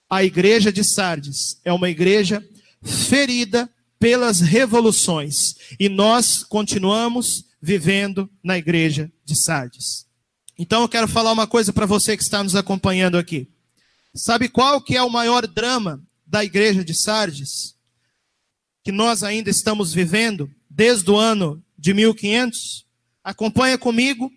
A 0.09 0.23
igreja 0.23 0.73
de 0.73 0.85
Sardes 0.85 1.59
é 1.65 1.73
uma 1.73 1.91
igreja 1.91 2.47
ferida 2.83 3.69
pelas 3.99 4.41
revoluções 4.41 5.55
e 5.81 5.89
nós 5.89 6.45
continuamos 6.45 7.47
vivendo 7.61 8.31
na 8.43 8.59
igreja 8.59 9.11
de 9.25 9.35
Sardes. 9.35 10.07
Então 10.59 10.83
eu 10.83 10.89
quero 10.89 11.09
falar 11.09 11.33
uma 11.33 11.47
coisa 11.47 11.73
para 11.73 11.87
você 11.87 12.17
que 12.17 12.23
está 12.23 12.43
nos 12.45 12.55
acompanhando 12.55 13.17
aqui. 13.17 13.49
Sabe 14.17 14.49
qual 14.49 14.81
que 14.81 14.97
é 14.97 15.03
o 15.03 15.11
maior 15.11 15.45
drama 15.45 16.01
da 16.25 16.45
igreja 16.45 16.85
de 16.85 16.95
Sardes? 16.95 17.75
Que 18.85 18.93
nós 18.93 19.25
ainda 19.25 19.51
estamos 19.51 19.93
vivendo 19.93 20.49
desde 20.71 21.11
o 21.11 21.17
ano 21.17 21.61
de 21.77 21.93
1500? 21.93 22.87
Acompanha 23.25 23.77
comigo 23.77 24.31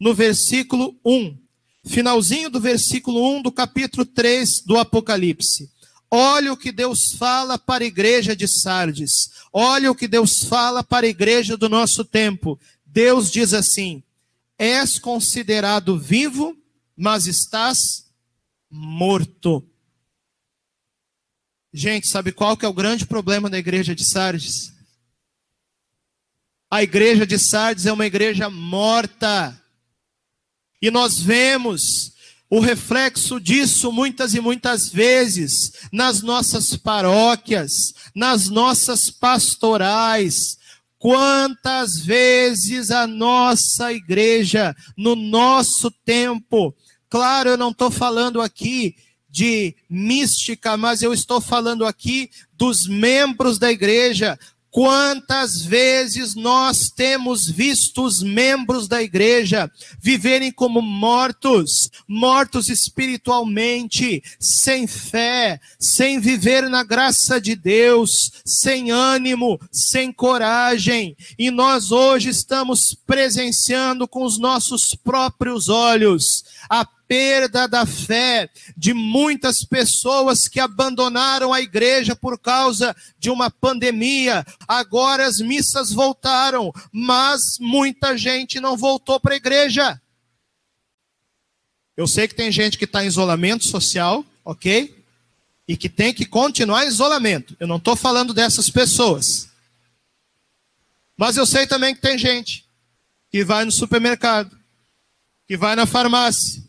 no 0.00 0.12
versículo 0.14 0.98
1, 1.04 1.38
finalzinho 1.86 2.50
do 2.50 2.58
versículo 2.58 3.36
1 3.36 3.42
do 3.42 3.52
capítulo 3.52 4.04
3 4.04 4.62
do 4.66 4.76
Apocalipse. 4.76 5.70
Olha 6.10 6.52
o 6.52 6.56
que 6.56 6.72
Deus 6.72 7.12
fala 7.16 7.56
para 7.56 7.84
a 7.84 7.86
igreja 7.86 8.34
de 8.34 8.48
Sardes. 8.48 9.30
Olha 9.52 9.92
o 9.92 9.94
que 9.94 10.08
Deus 10.08 10.42
fala 10.42 10.82
para 10.82 11.06
a 11.06 11.10
igreja 11.10 11.56
do 11.56 11.68
nosso 11.68 12.04
tempo. 12.04 12.58
Deus 12.84 13.30
diz 13.30 13.54
assim: 13.54 14.02
És 14.58 14.98
considerado 14.98 15.96
vivo, 15.96 16.56
mas 16.96 17.28
estás 17.28 18.09
morto. 18.70 19.66
Gente, 21.72 22.08
sabe 22.08 22.32
qual 22.32 22.56
que 22.56 22.64
é 22.64 22.68
o 22.68 22.74
grande 22.74 23.06
problema 23.06 23.50
da 23.50 23.58
igreja 23.58 23.94
de 23.94 24.04
Sardes? 24.04 24.72
A 26.70 26.82
igreja 26.82 27.26
de 27.26 27.38
Sardes 27.38 27.86
é 27.86 27.92
uma 27.92 28.06
igreja 28.06 28.48
morta. 28.48 29.60
E 30.80 30.90
nós 30.90 31.20
vemos 31.20 32.12
o 32.48 32.58
reflexo 32.58 33.40
disso 33.40 33.92
muitas 33.92 34.34
e 34.34 34.40
muitas 34.40 34.88
vezes 34.88 35.72
nas 35.92 36.22
nossas 36.22 36.76
paróquias, 36.76 37.94
nas 38.14 38.48
nossas 38.48 39.10
pastorais. 39.10 40.58
Quantas 40.98 42.00
vezes 42.00 42.90
a 42.90 43.06
nossa 43.06 43.92
igreja, 43.92 44.74
no 44.96 45.14
nosso 45.16 45.90
tempo, 46.04 46.74
claro, 47.10 47.50
eu 47.50 47.56
não 47.56 47.70
estou 47.70 47.90
falando 47.90 48.40
aqui 48.40 48.94
de 49.28 49.74
mística, 49.88 50.76
mas 50.76 51.02
eu 51.02 51.12
estou 51.12 51.40
falando 51.40 51.84
aqui 51.84 52.30
dos 52.56 52.86
membros 52.86 53.58
da 53.58 53.70
igreja, 53.70 54.38
Quantas 54.70 55.62
vezes 55.64 56.36
nós 56.36 56.90
temos 56.90 57.48
visto 57.48 58.04
os 58.04 58.22
membros 58.22 58.86
da 58.86 59.02
igreja 59.02 59.68
viverem 60.00 60.52
como 60.52 60.80
mortos, 60.80 61.90
mortos 62.06 62.68
espiritualmente, 62.68 64.22
sem 64.38 64.86
fé, 64.86 65.60
sem 65.76 66.20
viver 66.20 66.68
na 66.70 66.84
graça 66.84 67.40
de 67.40 67.56
Deus, 67.56 68.30
sem 68.44 68.92
ânimo, 68.92 69.60
sem 69.72 70.12
coragem, 70.12 71.16
e 71.36 71.50
nós 71.50 71.90
hoje 71.90 72.28
estamos 72.28 72.96
presenciando 73.04 74.06
com 74.06 74.22
os 74.22 74.38
nossos 74.38 74.94
próprios 74.94 75.68
olhos 75.68 76.44
a 76.68 76.86
perda 77.10 77.66
da 77.66 77.84
fé 77.84 78.48
de 78.76 78.94
muitas 78.94 79.64
pessoas 79.64 80.46
que 80.46 80.60
abandonaram 80.60 81.52
a 81.52 81.60
igreja 81.60 82.14
por 82.14 82.38
causa 82.38 82.94
de 83.18 83.28
uma 83.28 83.50
pandemia. 83.50 84.46
Agora 84.68 85.26
as 85.26 85.40
missas 85.40 85.90
voltaram, 85.90 86.72
mas 86.92 87.58
muita 87.58 88.16
gente 88.16 88.60
não 88.60 88.76
voltou 88.76 89.18
para 89.18 89.34
a 89.34 89.38
igreja. 89.38 90.00
Eu 91.96 92.06
sei 92.06 92.28
que 92.28 92.34
tem 92.36 92.52
gente 92.52 92.78
que 92.78 92.84
está 92.84 93.02
em 93.02 93.08
isolamento 93.08 93.64
social, 93.64 94.24
ok? 94.44 95.00
e 95.66 95.76
que 95.76 95.88
tem 95.88 96.12
que 96.12 96.26
continuar 96.26 96.84
em 96.84 96.88
isolamento. 96.88 97.56
Eu 97.60 97.68
não 97.68 97.76
estou 97.76 97.94
falando 97.94 98.34
dessas 98.34 98.68
pessoas. 98.68 99.48
Mas 101.16 101.36
eu 101.36 101.46
sei 101.46 101.64
também 101.64 101.94
que 101.94 102.00
tem 102.00 102.18
gente 102.18 102.64
que 103.30 103.44
vai 103.44 103.64
no 103.64 103.70
supermercado, 103.70 104.58
que 105.46 105.56
vai 105.56 105.76
na 105.76 105.86
farmácia, 105.86 106.60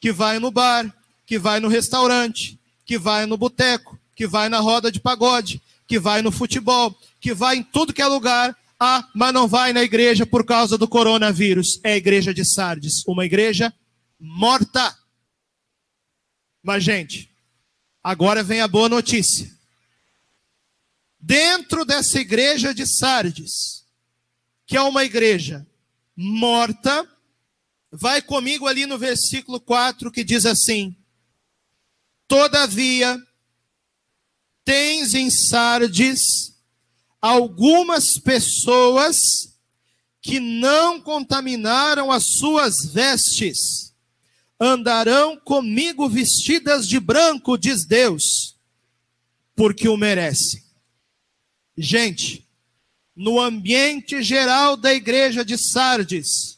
que 0.00 0.10
vai 0.10 0.38
no 0.38 0.50
bar, 0.50 0.92
que 1.26 1.38
vai 1.38 1.60
no 1.60 1.68
restaurante, 1.68 2.58
que 2.84 2.98
vai 2.98 3.26
no 3.26 3.36
boteco, 3.36 3.98
que 4.16 4.26
vai 4.26 4.48
na 4.48 4.58
roda 4.58 4.90
de 4.90 4.98
pagode, 4.98 5.62
que 5.86 5.98
vai 5.98 6.22
no 6.22 6.32
futebol, 6.32 6.98
que 7.20 7.34
vai 7.34 7.56
em 7.56 7.62
tudo 7.62 7.92
que 7.92 8.02
é 8.02 8.06
lugar. 8.06 8.56
Ah, 8.78 9.06
mas 9.14 9.34
não 9.34 9.46
vai 9.46 9.72
na 9.72 9.82
igreja 9.82 10.24
por 10.24 10.44
causa 10.44 10.78
do 10.78 10.88
coronavírus. 10.88 11.78
É 11.84 11.92
a 11.92 11.96
igreja 11.96 12.32
de 12.32 12.44
Sardes, 12.44 13.04
uma 13.06 13.26
igreja 13.26 13.72
morta. 14.18 14.96
Mas, 16.62 16.82
gente, 16.82 17.30
agora 18.02 18.42
vem 18.42 18.60
a 18.60 18.68
boa 18.68 18.88
notícia. 18.88 19.50
Dentro 21.18 21.84
dessa 21.84 22.18
igreja 22.18 22.72
de 22.72 22.86
Sardes, 22.86 23.84
que 24.66 24.76
é 24.76 24.82
uma 24.82 25.04
igreja 25.04 25.66
morta, 26.16 27.06
vai 27.90 28.22
comigo 28.22 28.66
ali 28.66 28.86
no 28.86 28.98
versículo 28.98 29.60
4 29.60 30.10
que 30.10 30.22
diz 30.22 30.46
assim: 30.46 30.96
Todavia, 32.28 33.18
tens 34.64 35.14
em 35.14 35.30
Sardes 35.30 36.54
algumas 37.20 38.18
pessoas 38.18 39.50
que 40.22 40.38
não 40.38 41.00
contaminaram 41.00 42.12
as 42.12 42.24
suas 42.24 42.84
vestes, 42.92 43.94
andarão 44.58 45.36
comigo 45.36 46.08
vestidas 46.08 46.86
de 46.86 47.00
branco, 47.00 47.56
diz 47.56 47.84
Deus, 47.84 48.56
porque 49.54 49.88
o 49.88 49.96
merecem. 49.96 50.62
Gente, 51.76 52.46
no 53.16 53.40
ambiente 53.40 54.22
geral 54.22 54.76
da 54.76 54.92
igreja 54.92 55.44
de 55.44 55.56
Sardes, 55.56 56.49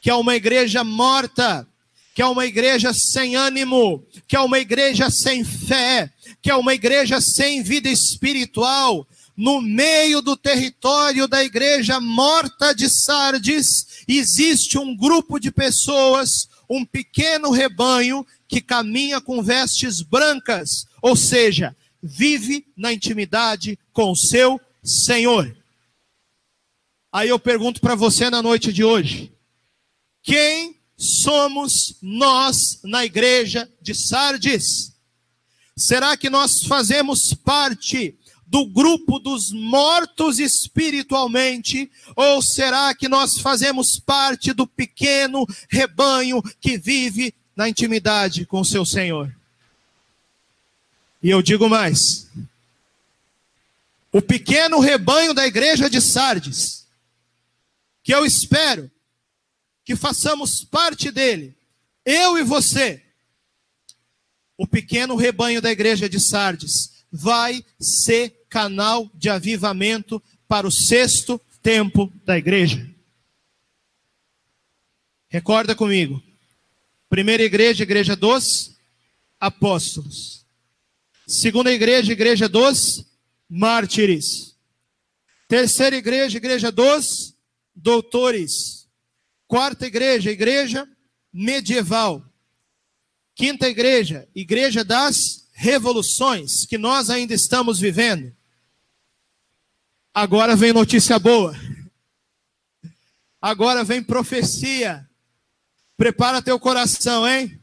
que 0.00 0.10
é 0.10 0.14
uma 0.14 0.34
igreja 0.34 0.82
morta, 0.82 1.66
que 2.14 2.22
é 2.22 2.26
uma 2.26 2.46
igreja 2.46 2.92
sem 2.92 3.36
ânimo, 3.36 4.04
que 4.26 4.36
é 4.36 4.40
uma 4.40 4.58
igreja 4.58 5.10
sem 5.10 5.44
fé, 5.44 6.10
que 6.42 6.50
é 6.50 6.54
uma 6.54 6.74
igreja 6.74 7.20
sem 7.20 7.62
vida 7.62 7.88
espiritual, 7.88 9.06
no 9.40 9.62
meio 9.62 10.20
do 10.20 10.36
território 10.36 11.26
da 11.26 11.42
igreja 11.42 11.98
morta 11.98 12.74
de 12.74 12.90
Sardes, 12.90 14.04
existe 14.06 14.76
um 14.76 14.94
grupo 14.94 15.38
de 15.38 15.50
pessoas, 15.50 16.46
um 16.68 16.84
pequeno 16.84 17.50
rebanho 17.50 18.26
que 18.46 18.60
caminha 18.60 19.18
com 19.18 19.42
vestes 19.42 20.02
brancas, 20.02 20.86
ou 21.00 21.16
seja, 21.16 21.74
vive 22.02 22.66
na 22.76 22.92
intimidade 22.92 23.78
com 23.94 24.10
o 24.10 24.16
seu 24.16 24.60
Senhor. 24.84 25.56
Aí 27.10 27.30
eu 27.30 27.38
pergunto 27.38 27.80
para 27.80 27.94
você 27.94 28.28
na 28.28 28.42
noite 28.42 28.70
de 28.70 28.84
hoje: 28.84 29.32
quem 30.22 30.78
somos 30.96 31.96
nós 32.02 32.80
na 32.84 33.04
igreja 33.04 33.70
de 33.80 33.94
Sardes? 33.94 34.92
Será 35.76 36.16
que 36.16 36.28
nós 36.28 36.62
fazemos 36.64 37.32
parte 37.32 38.14
do 38.46 38.66
grupo 38.66 39.18
dos 39.18 39.50
mortos 39.50 40.38
espiritualmente? 40.38 41.90
Ou 42.14 42.42
será 42.42 42.94
que 42.94 43.08
nós 43.08 43.38
fazemos 43.38 43.98
parte 43.98 44.52
do 44.52 44.66
pequeno 44.66 45.46
rebanho 45.70 46.42
que 46.60 46.76
vive 46.76 47.34
na 47.56 47.68
intimidade 47.68 48.44
com 48.44 48.60
o 48.60 48.64
seu 48.64 48.84
Senhor? 48.84 49.34
E 51.22 51.30
eu 51.30 51.40
digo 51.40 51.68
mais: 51.68 52.28
o 54.12 54.20
pequeno 54.20 54.80
rebanho 54.80 55.32
da 55.32 55.46
igreja 55.46 55.88
de 55.88 56.00
Sardes, 56.00 56.86
que 58.02 58.12
eu 58.12 58.26
espero 58.26 58.90
que 59.90 59.96
façamos 59.96 60.62
parte 60.62 61.10
dele, 61.10 61.52
eu 62.04 62.38
e 62.38 62.44
você, 62.44 63.02
o 64.56 64.64
pequeno 64.64 65.16
rebanho 65.16 65.60
da 65.60 65.68
igreja 65.68 66.08
de 66.08 66.20
Sardes, 66.20 67.02
vai 67.10 67.64
ser 67.80 68.44
canal 68.48 69.10
de 69.12 69.28
avivamento 69.28 70.22
para 70.46 70.64
o 70.64 70.70
sexto 70.70 71.40
tempo 71.60 72.08
da 72.24 72.38
igreja. 72.38 72.88
Recorda 75.28 75.74
comigo. 75.74 76.22
Primeira 77.08 77.42
igreja, 77.42 77.82
igreja 77.82 78.14
dos 78.14 78.76
apóstolos. 79.40 80.46
Segunda 81.26 81.72
igreja, 81.72 82.12
igreja 82.12 82.48
dos 82.48 83.04
mártires. 83.48 84.54
Terceira 85.48 85.96
igreja, 85.96 86.36
igreja 86.36 86.70
dos 86.70 87.34
doutores. 87.74 88.79
Quarta 89.50 89.84
igreja, 89.84 90.30
igreja 90.30 90.88
medieval. 91.32 92.24
Quinta 93.34 93.68
igreja, 93.68 94.28
igreja 94.32 94.84
das 94.84 95.48
revoluções 95.52 96.64
que 96.64 96.78
nós 96.78 97.10
ainda 97.10 97.34
estamos 97.34 97.80
vivendo. 97.80 98.32
Agora 100.14 100.54
vem 100.54 100.72
notícia 100.72 101.18
boa. 101.18 101.52
Agora 103.42 103.82
vem 103.82 104.00
profecia. 104.04 105.04
Prepara 105.96 106.40
teu 106.40 106.60
coração, 106.60 107.28
hein? 107.28 107.60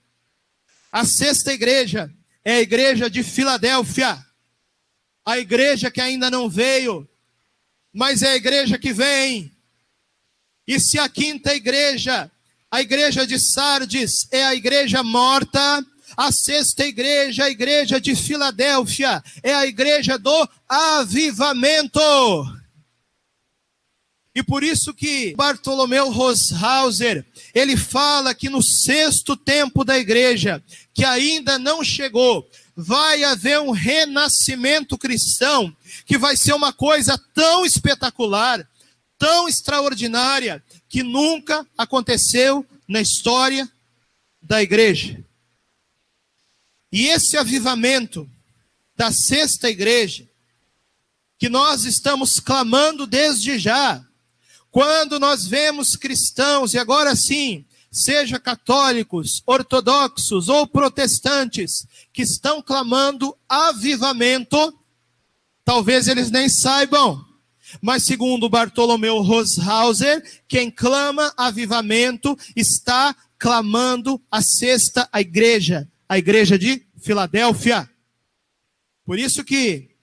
A 0.92 1.06
sexta 1.06 1.54
igreja 1.54 2.14
é 2.44 2.56
a 2.56 2.62
igreja 2.62 3.10
de 3.10 3.24
Filadélfia. 3.24 4.26
A 5.26 5.38
igreja 5.40 5.90
que 5.90 6.02
ainda 6.02 6.30
não 6.30 6.50
veio, 6.50 7.08
mas 7.94 8.24
é 8.24 8.32
a 8.32 8.36
igreja 8.36 8.78
que 8.78 8.92
vem. 8.92 9.57
E 10.68 10.80
se 10.80 11.00
a 11.00 11.08
quinta 11.08 11.56
igreja, 11.56 12.30
a 12.70 12.82
igreja 12.82 13.26
de 13.26 13.40
Sardes, 13.40 14.28
é 14.32 14.44
a 14.44 14.54
igreja 14.54 15.02
morta, 15.02 15.86
a 16.16 16.32
sexta 16.32 16.86
igreja, 16.86 17.46
a 17.46 17.50
igreja 17.50 18.02
de 18.02 18.16
Filadélfia, 18.16 19.24
é 19.42 19.54
a 19.54 19.66
igreja 19.66 20.18
do 20.18 20.50
avivamento. 20.68 22.00
E 24.36 24.44
por 24.44 24.64
isso 24.64 24.94
que 24.94 25.34
Bartolomeu 25.36 26.12
Roshauser, 26.12 27.26
ele 27.56 27.76
fala 27.76 28.36
que 28.36 28.50
no 28.50 28.62
sexto 28.62 29.36
tempo 29.36 29.84
da 29.84 29.98
igreja, 29.98 30.64
que 30.94 31.04
ainda 31.04 31.58
não 31.58 31.84
chegou, 31.84 32.48
vai 32.76 33.24
haver 33.24 33.60
um 33.60 33.72
renascimento 33.72 34.96
cristão, 34.96 35.76
que 36.06 36.20
vai 36.20 36.38
ser 36.38 36.54
uma 36.54 36.72
coisa 36.72 37.20
tão 37.34 37.66
espetacular, 37.66 38.64
tão 39.18 39.48
extraordinária 39.48 40.64
que 40.88 41.04
nunca 41.04 41.66
aconteceu 41.78 42.66
na 42.88 43.02
história 43.02 43.70
da 44.42 44.62
igreja. 44.62 45.24
E 46.92 47.08
esse 47.08 47.38
avivamento 47.38 48.30
da 48.96 49.12
sexta 49.12 49.70
igreja, 49.70 50.28
que 51.38 51.50
nós 51.50 51.84
estamos 51.84 52.40
clamando 52.40 53.06
desde 53.06 53.60
já, 53.60 54.04
quando 54.72 55.20
nós 55.20 55.46
vemos 55.46 55.96
cristãos, 55.96 56.74
e 56.74 56.80
agora 56.80 57.16
sim, 57.16 57.66
seja 57.92 58.40
católicos, 58.40 59.42
ortodoxos 59.46 60.50
ou 60.50 60.68
protestantes, 60.68 61.86
que 62.14 62.22
estão 62.22 62.62
clamando 62.62 63.38
avivamento, 63.48 64.78
talvez 65.64 66.08
eles 66.08 66.32
nem 66.32 66.50
saibam, 66.50 67.27
mas 67.82 68.04
segundo 68.04 68.50
Bartolomeu 68.50 69.22
Roshauser, 69.22 70.44
quem 70.48 70.72
clama 70.72 71.34
avivamento 71.38 72.38
está 72.56 73.16
clamando 73.38 74.22
a 74.32 74.42
sexta 74.42 75.08
a 75.12 75.22
igreja, 75.22 75.90
a 76.08 76.18
igreja 76.18 76.58
de 76.58 76.86
Filadélfia. 76.98 77.90
Por 79.06 79.20
isso 79.20 79.44
que 79.44 79.96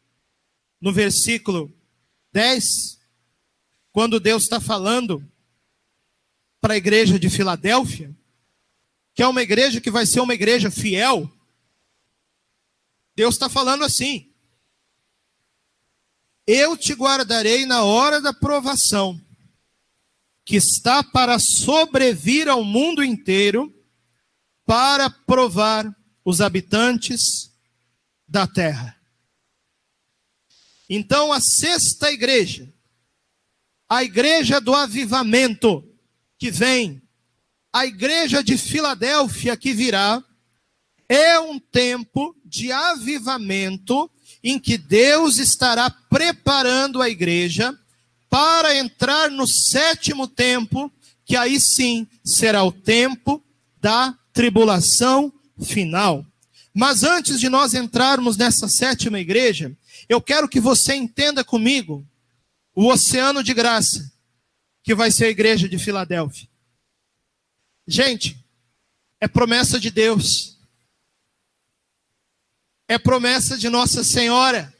no 0.80 0.92
versículo 0.92 1.72
10, 2.32 2.98
quando 3.92 4.20
Deus 4.20 4.42
está 4.42 4.60
falando 4.60 5.26
para 6.60 6.74
a 6.74 6.76
igreja 6.76 7.18
de 7.18 7.30
Filadélfia, 7.30 8.14
que 9.14 9.22
é 9.22 9.26
uma 9.26 9.42
igreja 9.42 9.80
que 9.80 9.90
vai 9.90 10.04
ser 10.04 10.20
uma 10.20 10.34
igreja 10.34 10.70
fiel, 10.70 11.30
Deus 13.14 13.34
está 13.34 13.48
falando 13.48 13.84
assim: 13.84 14.33
eu 16.46 16.76
te 16.76 16.92
guardarei 16.92 17.64
na 17.64 17.82
hora 17.84 18.20
da 18.20 18.32
provação, 18.32 19.20
que 20.44 20.56
está 20.56 21.02
para 21.02 21.38
sobrevir 21.38 22.48
ao 22.48 22.62
mundo 22.62 23.02
inteiro, 23.02 23.74
para 24.66 25.08
provar 25.08 25.84
os 26.24 26.40
habitantes 26.40 27.50
da 28.26 28.46
terra. 28.46 28.98
Então, 30.88 31.32
a 31.32 31.40
sexta 31.40 32.10
igreja, 32.10 32.72
a 33.88 34.02
igreja 34.02 34.60
do 34.60 34.74
avivamento, 34.74 35.88
que 36.38 36.50
vem, 36.50 37.02
a 37.72 37.86
igreja 37.86 38.42
de 38.42 38.58
Filadélfia 38.58 39.56
que 39.56 39.72
virá, 39.72 40.22
é 41.08 41.38
um 41.38 41.58
tempo 41.58 42.36
de 42.44 42.70
avivamento 42.70 44.10
em 44.44 44.58
que 44.58 44.76
Deus 44.76 45.38
estará 45.38 45.88
preparando 45.88 47.00
a 47.00 47.08
igreja 47.08 47.76
para 48.28 48.76
entrar 48.76 49.30
no 49.30 49.46
sétimo 49.46 50.28
tempo, 50.28 50.92
que 51.24 51.34
aí 51.34 51.58
sim 51.58 52.06
será 52.22 52.62
o 52.62 52.70
tempo 52.70 53.42
da 53.80 54.14
tribulação 54.34 55.32
final. 55.62 56.26
Mas 56.74 57.04
antes 57.04 57.40
de 57.40 57.48
nós 57.48 57.72
entrarmos 57.72 58.36
nessa 58.36 58.68
sétima 58.68 59.18
igreja, 59.18 59.74
eu 60.08 60.20
quero 60.20 60.48
que 60.48 60.60
você 60.60 60.94
entenda 60.94 61.42
comigo 61.42 62.06
o 62.74 62.88
oceano 62.88 63.42
de 63.42 63.54
graça 63.54 64.12
que 64.82 64.94
vai 64.94 65.10
ser 65.10 65.26
a 65.26 65.30
igreja 65.30 65.66
de 65.66 65.78
Filadélfia. 65.78 66.48
Gente, 67.86 68.36
é 69.18 69.26
promessa 69.26 69.80
de 69.80 69.90
Deus. 69.90 70.53
É 72.86 72.98
promessa 72.98 73.56
de 73.56 73.68
Nossa 73.68 74.04
Senhora. 74.04 74.72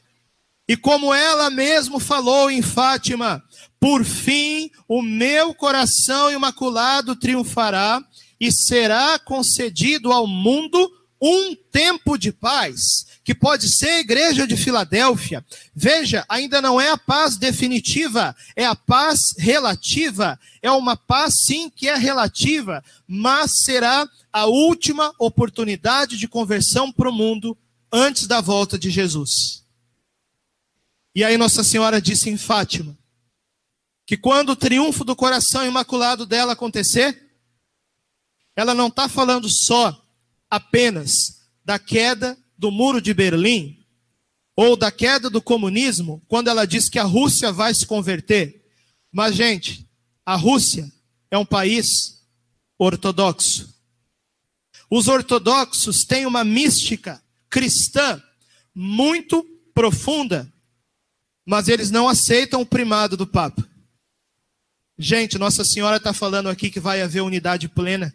E 0.67 0.77
como 0.77 1.13
ela 1.13 1.49
mesmo 1.49 1.99
falou 1.99 2.49
em 2.49 2.61
Fátima, 2.61 3.43
por 3.79 4.03
fim 4.03 4.69
o 4.87 5.01
meu 5.01 5.53
coração 5.53 6.31
imaculado 6.31 7.15
triunfará 7.15 8.03
e 8.39 8.51
será 8.51 9.17
concedido 9.19 10.11
ao 10.11 10.27
mundo 10.27 10.91
um 11.21 11.55
tempo 11.71 12.17
de 12.17 12.31
paz, 12.31 13.05
que 13.23 13.33
pode 13.33 13.69
ser 13.69 13.89
a 13.89 13.99
igreja 13.99 14.45
de 14.45 14.55
Filadélfia. 14.55 15.43
Veja, 15.73 16.23
ainda 16.29 16.61
não 16.61 16.79
é 16.79 16.91
a 16.91 16.97
paz 16.97 17.37
definitiva, 17.37 18.35
é 18.55 18.65
a 18.65 18.75
paz 18.75 19.19
relativa. 19.37 20.39
É 20.61 20.69
uma 20.69 20.95
paz, 20.95 21.35
sim, 21.45 21.69
que 21.69 21.87
é 21.87 21.95
relativa, 21.95 22.83
mas 23.07 23.63
será 23.63 24.07
a 24.31 24.45
última 24.45 25.11
oportunidade 25.17 26.17
de 26.17 26.27
conversão 26.27 26.91
para 26.91 27.09
o 27.09 27.13
mundo 27.13 27.57
antes 27.95 28.27
da 28.27 28.41
volta 28.41 28.77
de 28.77 28.89
Jesus. 28.89 29.63
E 31.15 31.23
aí, 31.23 31.37
Nossa 31.37 31.63
Senhora 31.63 32.01
disse 32.01 32.29
em 32.29 32.37
Fátima 32.37 32.97
que 34.05 34.17
quando 34.17 34.49
o 34.49 34.55
triunfo 34.55 35.05
do 35.05 35.15
coração 35.15 35.65
imaculado 35.65 36.25
dela 36.25 36.53
acontecer, 36.53 37.31
ela 38.53 38.73
não 38.73 38.87
está 38.87 39.07
falando 39.07 39.49
só 39.49 40.05
apenas 40.49 41.47
da 41.63 41.79
queda 41.79 42.37
do 42.57 42.69
muro 42.69 43.01
de 43.01 43.13
Berlim 43.13 43.81
ou 44.57 44.75
da 44.75 44.91
queda 44.91 45.29
do 45.29 45.41
comunismo, 45.41 46.21
quando 46.27 46.49
ela 46.49 46.65
diz 46.65 46.89
que 46.89 46.99
a 46.99 47.03
Rússia 47.03 47.51
vai 47.51 47.73
se 47.73 47.85
converter. 47.85 48.65
Mas, 49.11 49.35
gente, 49.35 49.89
a 50.25 50.35
Rússia 50.35 50.91
é 51.31 51.37
um 51.37 51.45
país 51.45 52.21
ortodoxo. 52.77 53.73
Os 54.89 55.07
ortodoxos 55.07 56.03
têm 56.03 56.25
uma 56.25 56.43
mística 56.43 57.21
cristã 57.55 58.21
muito 58.75 59.41
profunda, 59.73 60.51
mas 61.45 61.69
eles 61.69 61.89
não 61.89 62.09
aceitam 62.09 62.59
o 62.59 62.65
primado 62.65 63.15
do 63.15 63.25
Papa. 63.25 63.65
Gente, 64.99 65.37
Nossa 65.37 65.63
Senhora 65.63 65.95
está 65.95 66.11
falando 66.11 66.49
aqui 66.49 66.69
que 66.69 66.81
vai 66.81 67.01
haver 67.01 67.21
unidade 67.21 67.69
plena. 67.69 68.13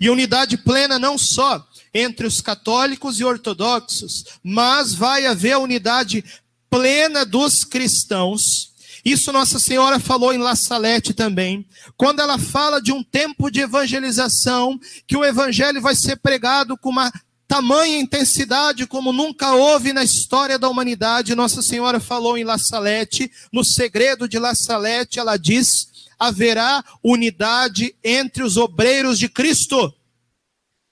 E 0.00 0.08
unidade 0.08 0.56
plena 0.56 0.98
não 0.98 1.18
só 1.18 1.68
entre 1.92 2.26
os 2.26 2.40
católicos 2.40 3.20
e 3.20 3.24
ortodoxos, 3.24 4.24
mas 4.42 4.94
vai 4.94 5.26
haver 5.26 5.58
unidade 5.58 6.24
plena 6.70 7.26
dos 7.26 7.62
cristãos. 7.62 8.72
Isso 9.04 9.30
Nossa 9.30 9.58
Senhora 9.58 10.00
falou 10.00 10.32
em 10.32 10.38
La 10.38 10.56
Salete 10.56 11.12
também, 11.12 11.68
quando 11.94 12.20
ela 12.20 12.38
fala 12.38 12.80
de 12.80 12.90
um 12.90 13.02
tempo 13.02 13.50
de 13.50 13.60
evangelização, 13.60 14.80
que 15.06 15.14
o 15.14 15.24
evangelho 15.24 15.82
vai 15.82 15.94
ser 15.94 16.16
pregado 16.16 16.78
com 16.78 16.88
uma 16.88 17.12
tamanha 17.52 17.98
intensidade 17.98 18.86
como 18.86 19.12
nunca 19.12 19.52
houve 19.52 19.92
na 19.92 20.02
história 20.02 20.58
da 20.58 20.70
humanidade. 20.70 21.34
Nossa 21.34 21.60
Senhora 21.60 22.00
falou 22.00 22.38
em 22.38 22.44
La 22.44 22.56
Salete, 22.56 23.30
no 23.52 23.62
segredo 23.62 24.26
de 24.26 24.38
La 24.38 24.54
Salete, 24.54 25.18
ela 25.18 25.36
diz: 25.36 25.86
haverá 26.18 26.82
unidade 27.04 27.94
entre 28.02 28.42
os 28.42 28.56
obreiros 28.56 29.18
de 29.18 29.28
Cristo. 29.28 29.92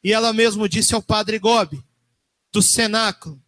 E 0.04 0.12
ela 0.12 0.34
mesmo 0.34 0.68
disse 0.68 0.94
ao 0.94 1.00
padre 1.00 1.38
Gobi, 1.38 1.82
do 2.52 2.60
cenáculo, 2.60 3.40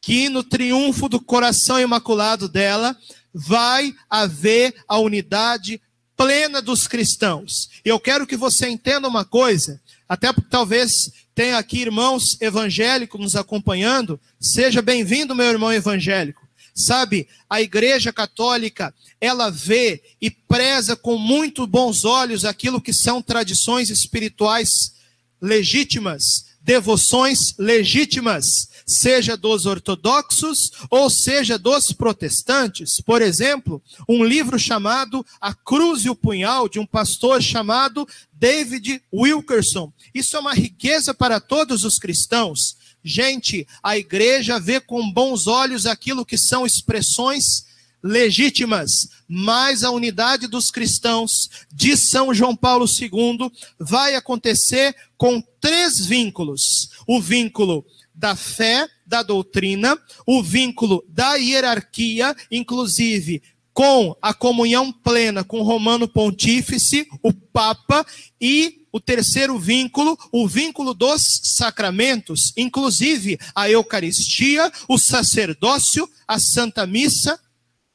que 0.00 0.28
no 0.28 0.44
triunfo 0.44 1.08
do 1.08 1.20
coração 1.20 1.80
imaculado 1.80 2.48
dela 2.48 2.96
vai 3.34 3.92
haver 4.08 4.76
a 4.86 4.96
unidade 4.98 5.82
plena 6.16 6.62
dos 6.62 6.86
cristãos. 6.86 7.68
E 7.84 7.88
eu 7.88 7.98
quero 7.98 8.28
que 8.28 8.36
você 8.36 8.68
entenda 8.68 9.08
uma 9.08 9.24
coisa, 9.24 9.82
até 10.08 10.32
porque 10.32 10.48
talvez 10.48 11.23
tenha 11.34 11.58
aqui 11.58 11.80
irmãos 11.80 12.40
evangélicos 12.40 13.20
nos 13.20 13.34
acompanhando, 13.34 14.20
seja 14.40 14.80
bem-vindo, 14.80 15.34
meu 15.34 15.46
irmão 15.46 15.72
evangélico. 15.72 16.44
Sabe, 16.74 17.28
a 17.48 17.60
Igreja 17.60 18.12
Católica, 18.12 18.94
ela 19.20 19.48
vê 19.50 20.02
e 20.20 20.30
preza 20.30 20.96
com 20.96 21.16
muito 21.16 21.66
bons 21.66 22.04
olhos 22.04 22.44
aquilo 22.44 22.80
que 22.80 22.92
são 22.92 23.22
tradições 23.22 23.90
espirituais 23.90 24.94
legítimas, 25.40 26.46
devoções 26.60 27.54
legítimas, 27.58 28.68
seja 28.86 29.36
dos 29.36 29.66
ortodoxos 29.66 30.72
ou 30.90 31.08
seja 31.10 31.58
dos 31.58 31.92
protestantes. 31.92 33.00
Por 33.04 33.22
exemplo, 33.22 33.82
um 34.08 34.24
livro 34.24 34.58
chamado 34.58 35.24
A 35.40 35.54
Cruz 35.54 36.04
e 36.04 36.10
o 36.10 36.16
Punhal, 36.16 36.68
de 36.68 36.78
um 36.78 36.86
pastor 36.86 37.42
chamado 37.42 38.08
David 38.44 39.00
Wilkerson. 39.10 39.90
Isso 40.14 40.36
é 40.36 40.38
uma 40.38 40.52
riqueza 40.52 41.14
para 41.14 41.40
todos 41.40 41.82
os 41.82 41.98
cristãos. 41.98 42.76
Gente, 43.02 43.66
a 43.82 43.96
igreja 43.96 44.60
vê 44.60 44.78
com 44.78 45.10
bons 45.10 45.46
olhos 45.46 45.86
aquilo 45.86 46.26
que 46.26 46.36
são 46.36 46.66
expressões 46.66 47.64
legítimas, 48.02 49.08
mas 49.26 49.82
a 49.82 49.90
unidade 49.90 50.46
dos 50.46 50.70
cristãos 50.70 51.48
de 51.72 51.96
São 51.96 52.34
João 52.34 52.54
Paulo 52.54 52.84
II 52.84 53.50
vai 53.80 54.14
acontecer 54.14 54.94
com 55.16 55.42
três 55.58 56.04
vínculos: 56.04 56.90
o 57.08 57.22
vínculo 57.22 57.82
da 58.14 58.36
fé, 58.36 58.86
da 59.06 59.22
doutrina, 59.22 59.98
o 60.26 60.42
vínculo 60.42 61.02
da 61.08 61.36
hierarquia, 61.36 62.36
inclusive 62.50 63.42
com 63.74 64.16
a 64.22 64.32
comunhão 64.32 64.92
plena 64.92 65.42
com 65.42 65.58
o 65.58 65.64
Romano 65.64 66.06
Pontífice, 66.06 67.08
o 67.20 67.32
Papa, 67.32 68.06
e 68.40 68.86
o 68.92 69.00
terceiro 69.00 69.58
vínculo, 69.58 70.16
o 70.30 70.46
vínculo 70.46 70.94
dos 70.94 71.40
sacramentos, 71.42 72.52
inclusive 72.56 73.36
a 73.52 73.68
Eucaristia, 73.68 74.70
o 74.88 74.96
sacerdócio, 74.96 76.08
a 76.28 76.38
Santa 76.38 76.86
Missa 76.86 77.38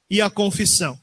e 0.09 0.21
a 0.21 0.29
confissão. 0.29 0.99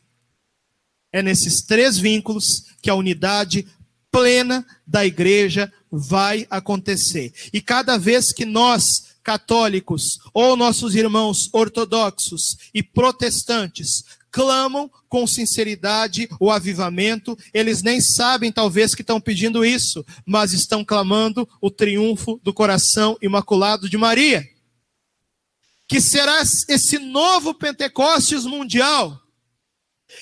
É 1.10 1.22
nesses 1.22 1.62
três 1.62 1.96
vínculos 1.96 2.66
que 2.82 2.90
a 2.90 2.94
unidade 2.94 3.66
plena 4.10 4.66
da 4.86 5.06
igreja 5.06 5.72
vai 5.90 6.46
acontecer. 6.50 7.32
E 7.50 7.60
cada 7.62 7.96
vez 7.96 8.32
que 8.34 8.44
nós, 8.44 9.15
católicos, 9.26 10.20
ou 10.32 10.56
nossos 10.56 10.94
irmãos 10.94 11.50
ortodoxos 11.52 12.56
e 12.72 12.80
protestantes, 12.80 14.04
clamam 14.30 14.88
com 15.08 15.26
sinceridade 15.26 16.28
o 16.38 16.48
avivamento, 16.48 17.36
eles 17.52 17.82
nem 17.82 18.00
sabem, 18.00 18.52
talvez, 18.52 18.94
que 18.94 19.00
estão 19.02 19.20
pedindo 19.20 19.64
isso, 19.64 20.06
mas 20.24 20.52
estão 20.52 20.84
clamando 20.84 21.48
o 21.60 21.72
triunfo 21.72 22.40
do 22.44 22.54
coração 22.54 23.18
imaculado 23.20 23.90
de 23.90 23.98
Maria. 23.98 24.48
Que 25.88 26.00
será 26.00 26.40
esse 26.68 26.96
novo 27.00 27.52
Pentecostes 27.52 28.44
mundial, 28.44 29.20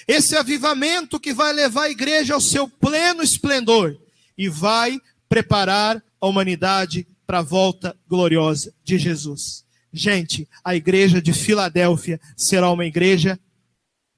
esse 0.08 0.34
avivamento 0.34 1.20
que 1.20 1.34
vai 1.34 1.52
levar 1.52 1.84
a 1.84 1.90
igreja 1.90 2.32
ao 2.32 2.40
seu 2.40 2.66
pleno 2.66 3.22
esplendor 3.22 3.98
e 4.38 4.48
vai 4.48 4.98
preparar 5.28 6.02
a 6.18 6.26
humanidade 6.26 7.06
para 7.26 7.38
a 7.38 7.42
volta 7.42 7.98
gloriosa 8.06 8.74
de 8.82 8.98
Jesus. 8.98 9.64
Gente, 9.92 10.48
a 10.64 10.74
igreja 10.74 11.22
de 11.22 11.32
Filadélfia 11.32 12.20
será 12.36 12.70
uma 12.70 12.84
igreja 12.84 13.38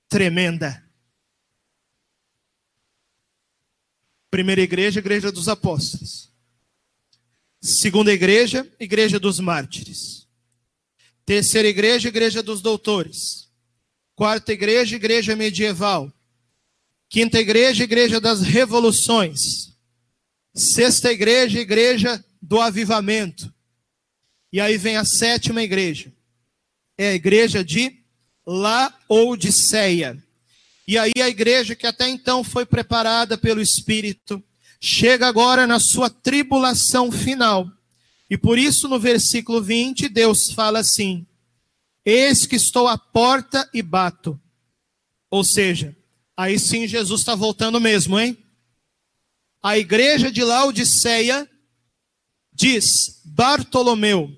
tremenda. 0.09 0.83
Primeira 4.31 4.61
igreja, 4.61 5.01
igreja 5.01 5.31
dos 5.31 5.49
apóstolos. 5.49 6.33
Segunda 7.61 8.13
igreja, 8.13 8.71
igreja 8.79 9.19
dos 9.19 9.41
mártires. 9.41 10.27
Terceira 11.25 11.69
igreja, 11.69 12.09
igreja 12.09 12.43
dos 12.43 12.61
doutores. 12.61 13.51
Quarta 14.15 14.53
igreja, 14.53 14.97
igreja 14.97 15.35
medieval. 15.35 16.13
Quinta 17.09 17.39
igreja, 17.39 17.85
igreja 17.85 18.21
das 18.21 18.41
revoluções. 18.41 19.77
Sexta 20.55 21.13
igreja, 21.13 21.61
igreja 21.61 22.25
do 22.47 22.61
avivamento. 22.61 23.53
E 24.53 24.61
aí 24.61 24.79
vem 24.79 24.97
a 24.97 25.05
sétima 25.05 25.63
igreja. 25.63 26.13
É 26.97 27.09
a 27.09 27.15
igreja 27.15 27.65
de 27.65 27.99
Laodiceia. 28.47 30.23
E 30.87 30.97
aí 30.97 31.13
a 31.21 31.29
igreja 31.29 31.75
que 31.75 31.87
até 31.87 32.09
então 32.09 32.45
foi 32.45 32.65
preparada 32.65 33.37
pelo 33.37 33.61
Espírito, 33.61 34.43
chega 34.81 35.27
agora 35.27 35.67
na 35.67 35.81
sua 35.81 36.09
tribulação 36.09 37.11
final. 37.11 37.69
E 38.31 38.39
por 38.39 38.57
isso, 38.59 38.89
no 38.89 39.01
versículo 39.01 39.61
20, 39.61 40.09
Deus 40.09 40.53
fala 40.53 40.79
assim: 40.79 41.27
Eis 42.05 42.47
que 42.47 42.55
estou 42.55 42.87
à 42.87 42.97
porta 42.97 43.69
e 43.75 43.83
bato. 43.83 44.41
Ou 45.29 45.43
seja, 45.43 45.97
aí 46.37 46.59
sim 46.59 46.87
Jesus 46.87 47.21
está 47.21 47.35
voltando 47.35 47.81
mesmo, 47.81 48.19
hein? 48.19 48.39
A 49.61 49.77
igreja 49.77 50.31
de 50.31 50.45
Laodiceia 50.45 51.51
diz 52.57 53.21
Bartolomeu 53.23 54.35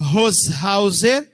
Roshauser 0.00 1.32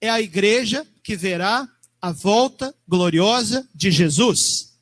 é 0.00 0.10
a 0.10 0.20
igreja 0.20 0.84
que 1.02 1.16
verá 1.16 1.68
a 2.02 2.10
volta 2.10 2.74
gloriosa 2.86 3.66
de 3.72 3.90
Jesus. 3.90 4.74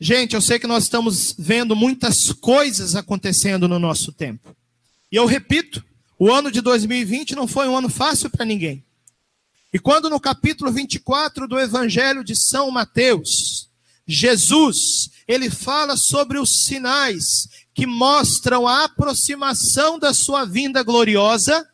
Gente, 0.00 0.34
eu 0.34 0.40
sei 0.40 0.58
que 0.58 0.66
nós 0.66 0.84
estamos 0.84 1.34
vendo 1.36 1.74
muitas 1.74 2.32
coisas 2.32 2.94
acontecendo 2.94 3.66
no 3.66 3.78
nosso 3.78 4.12
tempo. 4.12 4.56
E 5.10 5.16
eu 5.16 5.26
repito, 5.26 5.84
o 6.16 6.30
ano 6.32 6.52
de 6.52 6.60
2020 6.60 7.34
não 7.34 7.48
foi 7.48 7.66
um 7.66 7.76
ano 7.76 7.88
fácil 7.88 8.30
para 8.30 8.44
ninguém. 8.44 8.84
E 9.72 9.78
quando 9.78 10.08
no 10.08 10.20
capítulo 10.20 10.70
24 10.70 11.48
do 11.48 11.58
Evangelho 11.58 12.22
de 12.22 12.36
São 12.36 12.70
Mateus, 12.70 13.68
Jesus, 14.06 15.10
ele 15.26 15.50
fala 15.50 15.96
sobre 15.96 16.38
os 16.38 16.64
sinais 16.64 17.48
que 17.78 17.86
mostram 17.86 18.66
a 18.66 18.86
aproximação 18.86 20.00
da 20.00 20.12
sua 20.12 20.44
vinda 20.44 20.82
gloriosa, 20.82 21.64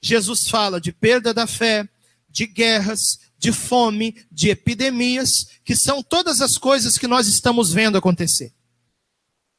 Jesus 0.00 0.48
fala 0.48 0.80
de 0.80 0.92
perda 0.92 1.34
da 1.34 1.44
fé, 1.44 1.88
de 2.30 2.46
guerras, 2.46 3.18
de 3.36 3.50
fome, 3.50 4.14
de 4.30 4.48
epidemias, 4.48 5.58
que 5.64 5.74
são 5.74 6.04
todas 6.04 6.40
as 6.40 6.56
coisas 6.56 6.96
que 6.96 7.08
nós 7.08 7.26
estamos 7.26 7.72
vendo 7.72 7.98
acontecer. 7.98 8.54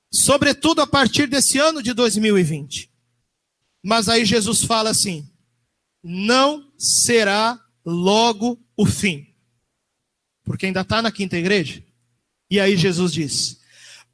Sobretudo 0.10 0.82
a 0.82 0.88
partir 0.88 1.28
desse 1.28 1.58
ano 1.58 1.84
de 1.84 1.92
2020. 1.92 2.90
Mas 3.84 4.08
aí 4.08 4.24
Jesus 4.24 4.64
fala 4.64 4.92
assim: 4.92 5.30
não 6.02 6.72
será 6.78 7.60
logo 7.86 8.58
o 8.78 8.86
fim. 8.86 9.28
Porque 10.46 10.68
ainda 10.68 10.82
está 10.82 11.02
na 11.02 11.12
quinta 11.12 11.36
igreja. 11.38 11.84
E 12.50 12.62
aí 12.62 12.78
Jesus 12.78 13.12
diz: 13.12 13.59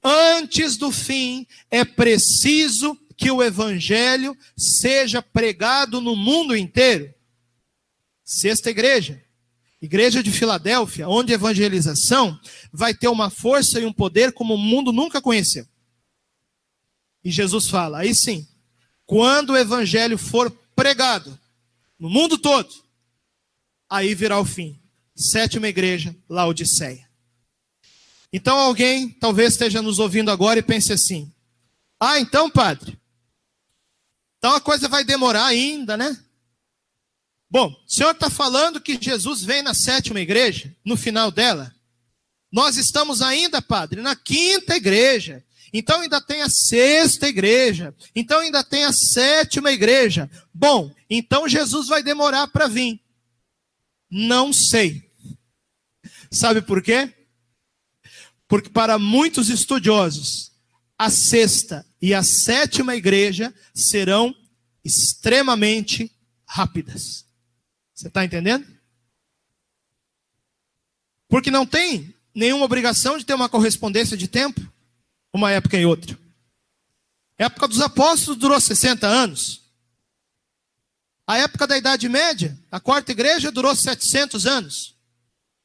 Antes 0.08 0.78
do 0.78 0.92
fim, 0.92 1.48
é 1.72 1.84
preciso 1.84 2.96
que 3.18 3.32
o 3.32 3.42
evangelho 3.42 4.38
seja 4.56 5.20
pregado 5.20 6.00
no 6.00 6.16
mundo 6.16 6.56
inteiro. 6.56 7.12
Sexta 8.24 8.70
igreja, 8.70 9.24
igreja 9.82 10.22
de 10.22 10.32
Filadélfia, 10.32 11.10
onde 11.10 11.32
a 11.32 11.36
evangelização 11.36 12.40
vai 12.72 12.94
ter 12.94 13.08
uma 13.08 13.32
força 13.32 13.80
e 13.80 13.86
um 13.86 13.92
poder 13.92 14.32
como 14.32 14.54
o 14.54 14.60
mundo 14.60 14.94
nunca 14.94 15.20
conheceu. 15.20 15.68
E 17.24 17.32
Jesus 17.32 17.68
fala: 17.68 18.02
aí 18.02 18.14
sim, 18.14 18.48
quando 19.08 19.54
o 19.54 19.58
evangelho 19.58 20.20
for 20.20 20.52
pregado 20.76 21.36
no 21.98 22.12
mundo 22.12 22.38
todo, 22.38 22.70
aí 23.90 24.14
virá 24.14 24.40
o 24.40 24.46
fim. 24.46 24.80
Sétima 25.16 25.68
igreja, 25.68 26.16
Laodiceia. 26.30 27.10
Então 28.36 28.60
alguém 28.60 29.08
talvez 29.12 29.54
esteja 29.54 29.82
nos 29.82 29.98
ouvindo 29.98 30.30
agora 30.30 30.60
e 30.60 30.62
pense 30.62 30.92
assim: 30.92 31.32
ah, 31.98 32.20
então, 32.20 32.52
padre, 32.52 33.00
então 34.38 34.54
a 34.54 34.60
coisa 34.60 34.90
vai 34.90 35.06
demorar 35.06 35.46
ainda, 35.46 35.96
né? 35.96 36.22
Bom, 37.50 37.70
o 37.70 37.90
senhor 37.90 38.12
está 38.12 38.30
falando 38.30 38.82
que 38.82 39.02
Jesus 39.02 39.42
vem 39.42 39.62
na 39.62 39.74
sétima 39.74 40.20
igreja, 40.20 40.76
no 40.84 40.98
final 40.98 41.32
dela. 41.32 41.74
Nós 42.52 42.76
estamos 42.76 43.22
ainda, 43.22 43.62
padre, 43.62 44.02
na 44.02 44.18
quinta 44.18 44.76
igreja. 44.76 45.42
Então 45.72 46.02
ainda 46.02 46.20
tem 46.20 46.42
a 46.42 46.50
sexta 46.50 47.30
igreja. 47.30 47.96
Então 48.14 48.42
ainda 48.42 48.66
tem 48.66 48.84
a 48.84 48.92
sétima 48.92 49.72
igreja. 49.72 50.30
Bom, 50.54 50.94
então 51.10 51.48
Jesus 51.48 51.88
vai 51.88 52.04
demorar 52.04 52.50
para 52.50 52.68
vir. 52.68 53.00
Não 54.12 54.52
sei. 54.52 55.10
Sabe 56.30 56.62
por 56.62 56.82
quê? 56.82 57.14
Porque 58.48 58.70
para 58.70 59.00
muitos 59.00 59.50
estudiosos, 59.50 60.52
a 60.98 61.10
sexta 61.10 61.86
e 62.02 62.14
a 62.14 62.24
sétima 62.24 62.96
igreja 62.96 63.54
serão 63.74 64.36
extremamente 64.84 66.12
rápidas. 66.46 67.26
Você 67.94 68.08
está 68.08 68.24
entendendo? 68.24 68.66
Porque 71.28 71.50
não 71.50 71.66
tem 71.66 72.14
nenhuma 72.34 72.66
obrigação 72.66 73.18
de 73.18 73.26
ter 73.26 73.34
uma 73.34 73.50
correspondência 73.50 74.16
de 74.16 74.28
tempo, 74.28 74.62
uma 75.34 75.52
época 75.52 75.78
e 75.78 75.86
outra. 75.86 76.18
A 77.40 77.46
época 77.46 77.68
dos 77.68 77.82
apóstolos 77.82 78.40
durou 78.40 78.60
60 78.60 79.08
anos. 79.08 79.64
A 81.28 81.38
época 81.38 81.66
da 81.66 81.78
Idade 81.78 82.08
Média, 82.08 82.58
a 82.72 82.80
quarta 82.80 83.12
igreja 83.12 83.52
durou 83.52 83.76
700 83.76 84.46
anos. 84.46 84.95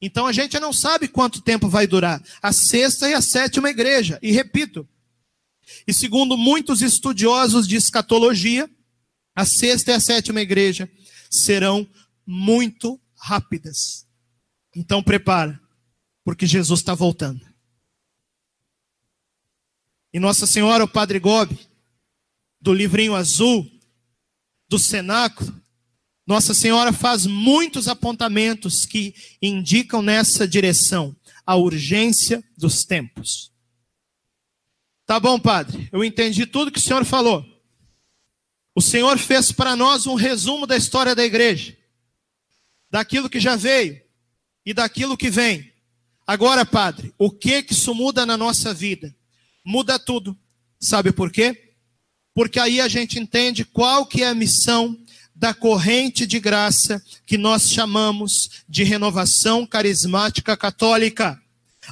Então 0.00 0.26
a 0.26 0.32
gente 0.32 0.58
não 0.58 0.72
sabe 0.72 1.08
quanto 1.08 1.42
tempo 1.42 1.68
vai 1.68 1.86
durar 1.86 2.22
a 2.40 2.52
sexta 2.52 3.08
e 3.08 3.14
a 3.14 3.20
sétima 3.20 3.68
igreja. 3.68 4.18
E 4.22 4.32
repito, 4.32 4.88
e 5.86 5.92
segundo 5.92 6.36
muitos 6.36 6.82
estudiosos 6.82 7.68
de 7.68 7.76
escatologia, 7.76 8.68
a 9.34 9.44
sexta 9.44 9.90
e 9.90 9.94
a 9.94 10.00
sétima 10.00 10.40
igreja 10.40 10.90
serão 11.30 11.88
muito 12.26 13.00
rápidas. 13.16 14.06
Então 14.74 15.02
prepara, 15.02 15.60
porque 16.24 16.46
Jesus 16.46 16.80
está 16.80 16.94
voltando. 16.94 17.44
E 20.12 20.18
Nossa 20.18 20.46
Senhora, 20.46 20.84
o 20.84 20.88
Padre 20.88 21.20
Gobi, 21.20 21.58
do 22.60 22.72
livrinho 22.72 23.14
azul, 23.14 23.70
do 24.68 24.78
cenáculo, 24.78 25.59
nossa 26.30 26.54
Senhora 26.54 26.92
faz 26.92 27.26
muitos 27.26 27.88
apontamentos 27.88 28.86
que 28.86 29.12
indicam 29.42 30.00
nessa 30.00 30.46
direção 30.46 31.16
a 31.44 31.56
urgência 31.56 32.40
dos 32.56 32.84
tempos. 32.84 33.50
Tá 35.04 35.18
bom, 35.18 35.40
padre, 35.40 35.88
eu 35.90 36.04
entendi 36.04 36.46
tudo 36.46 36.70
que 36.70 36.78
o 36.78 36.82
senhor 36.82 37.04
falou. 37.04 37.44
O 38.76 38.80
senhor 38.80 39.18
fez 39.18 39.50
para 39.50 39.74
nós 39.74 40.06
um 40.06 40.14
resumo 40.14 40.68
da 40.68 40.76
história 40.76 41.16
da 41.16 41.24
igreja, 41.24 41.76
daquilo 42.88 43.28
que 43.28 43.40
já 43.40 43.56
veio 43.56 44.00
e 44.64 44.72
daquilo 44.72 45.16
que 45.16 45.30
vem. 45.30 45.72
Agora, 46.24 46.64
padre, 46.64 47.12
o 47.18 47.28
que 47.28 47.60
que 47.60 47.72
isso 47.72 47.92
muda 47.92 48.24
na 48.24 48.36
nossa 48.36 48.72
vida? 48.72 49.12
Muda 49.64 49.98
tudo. 49.98 50.38
Sabe 50.78 51.10
por 51.10 51.32
quê? 51.32 51.74
Porque 52.32 52.60
aí 52.60 52.80
a 52.80 52.86
gente 52.86 53.18
entende 53.18 53.64
qual 53.64 54.06
que 54.06 54.22
é 54.22 54.28
a 54.28 54.34
missão 54.34 54.96
da 55.40 55.54
corrente 55.54 56.26
de 56.26 56.38
graça 56.38 57.02
que 57.24 57.38
nós 57.38 57.70
chamamos 57.70 58.62
de 58.68 58.84
renovação 58.84 59.66
carismática 59.66 60.54
católica. 60.54 61.40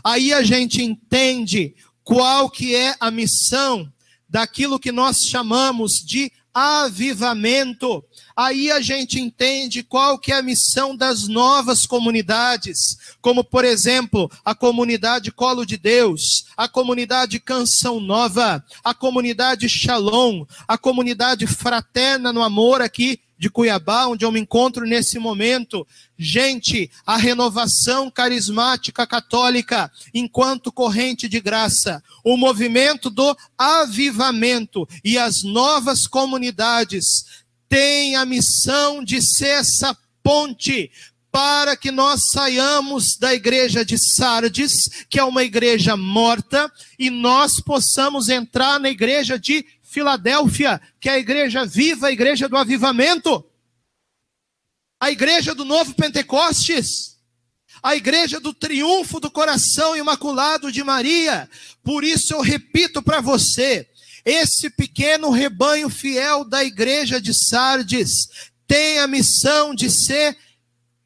Aí 0.04 0.34
a 0.34 0.42
gente 0.42 0.82
entende 0.82 1.74
qual 2.04 2.50
que 2.50 2.74
é 2.74 2.94
a 3.00 3.10
missão 3.10 3.90
daquilo 4.28 4.78
que 4.78 4.92
nós 4.92 5.20
chamamos 5.20 5.94
de 5.94 6.30
avivamento. 6.52 8.04
Aí 8.38 8.70
a 8.70 8.80
gente 8.80 9.18
entende 9.18 9.82
qual 9.82 10.16
que 10.16 10.30
é 10.30 10.36
a 10.36 10.42
missão 10.42 10.96
das 10.96 11.26
novas 11.26 11.84
comunidades, 11.84 12.96
como 13.20 13.42
por 13.42 13.64
exemplo, 13.64 14.30
a 14.44 14.54
comunidade 14.54 15.32
Colo 15.32 15.66
de 15.66 15.76
Deus, 15.76 16.44
a 16.56 16.68
comunidade 16.68 17.40
Canção 17.40 17.98
Nova, 17.98 18.64
a 18.84 18.94
comunidade 18.94 19.68
Shalom, 19.68 20.44
a 20.68 20.78
comunidade 20.78 21.48
Fraterna 21.48 22.32
no 22.32 22.40
Amor 22.40 22.80
aqui 22.80 23.18
de 23.36 23.50
Cuiabá, 23.50 24.06
onde 24.06 24.24
eu 24.24 24.30
me 24.30 24.38
encontro 24.38 24.86
nesse 24.86 25.18
momento. 25.18 25.84
Gente, 26.16 26.88
a 27.04 27.16
renovação 27.16 28.08
carismática 28.08 29.04
católica, 29.04 29.90
enquanto 30.14 30.70
corrente 30.70 31.28
de 31.28 31.40
graça, 31.40 32.00
o 32.24 32.36
movimento 32.36 33.10
do 33.10 33.36
avivamento 33.56 34.88
e 35.04 35.18
as 35.18 35.42
novas 35.42 36.06
comunidades 36.06 37.24
têm 37.68 38.16
a 38.16 38.24
missão 38.24 39.04
de 39.04 39.20
ser 39.20 39.60
essa 39.60 39.96
ponte 40.22 40.90
para 41.30 41.76
que 41.76 41.90
nós 41.90 42.30
saiamos 42.30 43.16
da 43.16 43.34
igreja 43.34 43.84
de 43.84 43.98
Sardes, 43.98 44.88
que 45.08 45.18
é 45.18 45.24
uma 45.24 45.44
igreja 45.44 45.96
morta, 45.96 46.72
e 46.98 47.10
nós 47.10 47.60
possamos 47.60 48.28
entrar 48.28 48.80
na 48.80 48.88
igreja 48.88 49.38
de 49.38 49.64
Filadélfia, 49.82 50.80
que 51.00 51.08
é 51.08 51.12
a 51.12 51.18
igreja 51.18 51.64
viva, 51.64 52.08
a 52.08 52.12
igreja 52.12 52.48
do 52.48 52.56
avivamento, 52.56 53.44
a 55.00 55.10
igreja 55.10 55.54
do 55.54 55.64
novo 55.64 55.94
Pentecostes, 55.94 57.18
a 57.82 57.94
igreja 57.94 58.40
do 58.40 58.52
triunfo 58.52 59.20
do 59.20 59.30
coração 59.30 59.96
imaculado 59.96 60.72
de 60.72 60.82
Maria. 60.82 61.48
Por 61.82 62.02
isso 62.04 62.34
eu 62.34 62.40
repito 62.40 63.02
para 63.02 63.20
você, 63.20 63.88
esse 64.28 64.68
pequeno 64.68 65.30
rebanho 65.30 65.88
fiel 65.88 66.44
da 66.44 66.62
igreja 66.62 67.18
de 67.18 67.32
Sardes 67.32 68.28
tem 68.66 68.98
a 68.98 69.06
missão 69.06 69.74
de 69.74 69.90
ser 69.90 70.36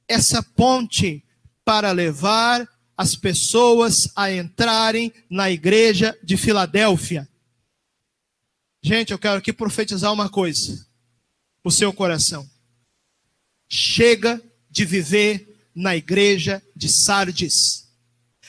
essa 0.09 0.43
ponte 0.43 1.25
para 1.65 1.93
levar 1.93 2.69
as 2.97 3.15
pessoas 3.15 4.11
a 4.17 4.33
entrarem 4.33 5.13
na 5.31 5.49
igreja 5.49 6.19
de 6.21 6.37
Filadélfia. 6.37 7.29
Gente, 8.83 9.13
eu 9.13 9.19
quero 9.21 9.39
aqui 9.39 9.53
profetizar 9.53 10.13
uma 10.13 10.29
coisa: 10.29 10.85
o 11.63 11.71
seu 11.71 11.93
coração. 11.93 12.51
Chega 13.69 14.43
de 14.69 14.85
viver 14.85 15.71
na 15.73 15.95
igreja 15.95 16.61
de 16.75 16.89
Sardes. 16.89 17.89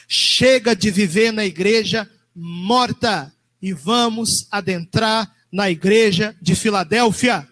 Chega 0.07 0.75
de 0.75 0.89
viver 0.89 1.31
na 1.31 1.45
igreja 1.45 2.09
morta 2.35 3.31
e 3.63 3.71
vamos 3.71 4.45
adentrar 4.51 5.33
na 5.49 5.71
igreja 5.71 6.35
de 6.41 6.53
Filadélfia. 6.53 7.47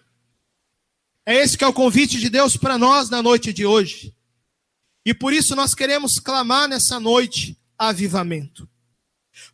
É 1.24 1.36
esse 1.36 1.56
que 1.56 1.64
é 1.64 1.66
o 1.66 1.72
convite 1.72 2.20
de 2.20 2.28
Deus 2.28 2.54
para 2.54 2.76
nós 2.76 3.08
na 3.08 3.22
noite 3.22 3.50
de 3.50 3.64
hoje. 3.64 4.14
E 5.06 5.14
por 5.14 5.32
isso 5.32 5.56
nós 5.56 5.74
queremos 5.74 6.18
clamar 6.18 6.68
nessa 6.68 7.00
noite 7.00 7.58
avivamento. 7.78 8.68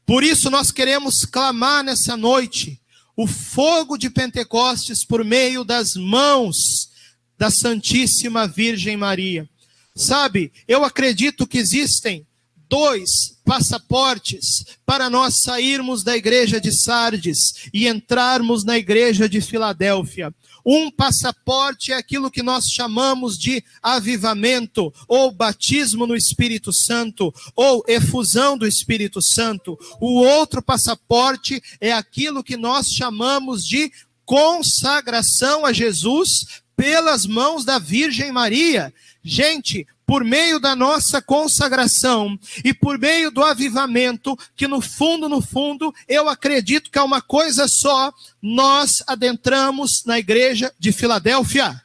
Por 0.05 0.25
isso 0.25 0.51
nós 0.51 0.73
queremos 0.73 1.25
clamar 1.25 1.85
nessa 1.85 2.17
noite 2.17 2.83
o 3.17 3.25
fogo 3.29 3.97
de 3.97 4.11
Pentecostes 4.11 5.05
por 5.05 5.25
meio 5.25 5.63
das 5.63 5.95
mãos 5.95 6.91
da 7.39 7.53
Santíssima 7.53 8.49
Virgem 8.49 8.97
Maria. 8.97 9.49
Sabe, 9.95 10.53
eu 10.67 10.85
acredito 10.85 11.47
que 11.47 11.59
existem 11.59 12.27
dois 12.69 13.39
passaportes 13.45 14.65
para 14.85 15.09
nós 15.09 15.41
sairmos 15.41 16.03
da 16.03 16.17
igreja 16.17 16.61
de 16.61 16.71
Sardes 16.71 17.69
e 17.73 17.89
entrarmos 17.89 18.65
na 18.65 18.77
igreja 18.77 19.29
de 19.29 19.41
Filadélfia. 19.41 20.33
Um 20.65 20.91
passaporte 20.91 21.93
é 21.93 21.97
aquilo 21.97 22.31
que 22.31 22.43
nós 22.43 22.67
chamamos 22.67 23.39
de 23.39 23.65
avivamento, 23.83 24.93
ou 25.09 25.33
batismo 25.33 26.07
no 26.07 26.15
Espírito 26.15 26.75
Santo, 26.75 27.33
ou 27.57 27.83
efusão 27.89 28.59
do 28.59 28.67
Espírito 28.67 29.23
Santo. 29.23 29.79
O 29.99 30.21
outro 30.23 30.61
passaporte 30.61 31.63
é 31.81 31.91
aquilo 31.91 32.45
que 32.45 32.57
nós 32.57 32.93
chamamos 32.93 33.67
de 33.67 33.91
consagração 34.27 35.65
a 35.65 35.73
Jesus 35.73 36.61
pelas 36.79 37.27
mãos 37.27 37.65
da 37.65 37.77
Virgem 37.77 38.31
Maria. 38.31 38.95
Gente, 39.21 39.85
por 40.07 40.23
meio 40.23 40.61
da 40.61 40.77
nossa 40.77 41.21
consagração 41.21 42.39
e 42.65 42.73
por 42.73 42.97
meio 42.97 43.33
do 43.33 43.43
avivamento, 43.43 44.39
que 44.55 44.69
no 44.69 44.81
fundo, 44.81 45.29
no 45.29 45.43
fundo, 45.43 45.93
eu 46.07 46.29
acredito 46.29 46.89
que 46.89 46.97
é 46.97 47.03
uma 47.03 47.21
coisa 47.21 47.67
só, 47.67 48.15
nós 48.41 49.03
adentramos 49.09 50.05
na 50.05 50.21
igreja 50.21 50.73
de 50.79 50.93
Filadélfia. 50.93 51.83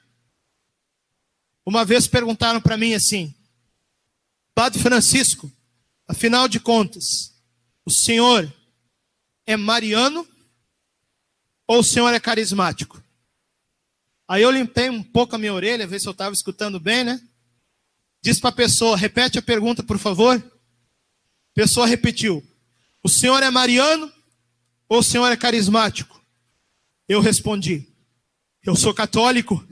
Uma 1.65 1.83
vez 1.83 2.05
perguntaram 2.05 2.61
para 2.61 2.77
mim 2.77 2.93
assim, 2.93 3.33
Padre 4.53 4.79
Francisco, 4.79 5.51
afinal 6.07 6.47
de 6.47 6.59
contas, 6.59 7.33
o 7.83 7.89
senhor 7.89 8.53
é 9.43 9.57
mariano 9.57 10.27
ou 11.65 11.79
o 11.79 11.83
senhor 11.83 12.13
é 12.13 12.19
carismático? 12.19 13.02
Aí 14.27 14.41
eu 14.41 14.51
limpei 14.51 14.89
um 14.89 15.03
pouco 15.03 15.35
a 15.35 15.37
minha 15.37 15.53
orelha, 15.53 15.87
ver 15.87 15.99
se 15.99 16.07
eu 16.07 16.11
estava 16.11 16.33
escutando 16.33 16.79
bem, 16.79 17.03
né? 17.03 17.21
Diz 18.21 18.39
para 18.39 18.49
a 18.49 18.53
pessoa, 18.53 18.95
repete 18.95 19.37
a 19.37 19.41
pergunta, 19.41 19.83
por 19.83 19.97
favor. 19.97 20.37
A 20.37 21.53
pessoa 21.53 21.85
repetiu: 21.85 22.41
O 23.03 23.09
senhor 23.09 23.43
é 23.43 23.49
mariano 23.49 24.11
ou 24.87 24.99
o 24.99 25.03
senhor 25.03 25.29
é 25.31 25.35
carismático? 25.35 26.23
Eu 27.07 27.19
respondi: 27.19 27.87
Eu 28.63 28.75
sou 28.75 28.93
católico. 28.93 29.65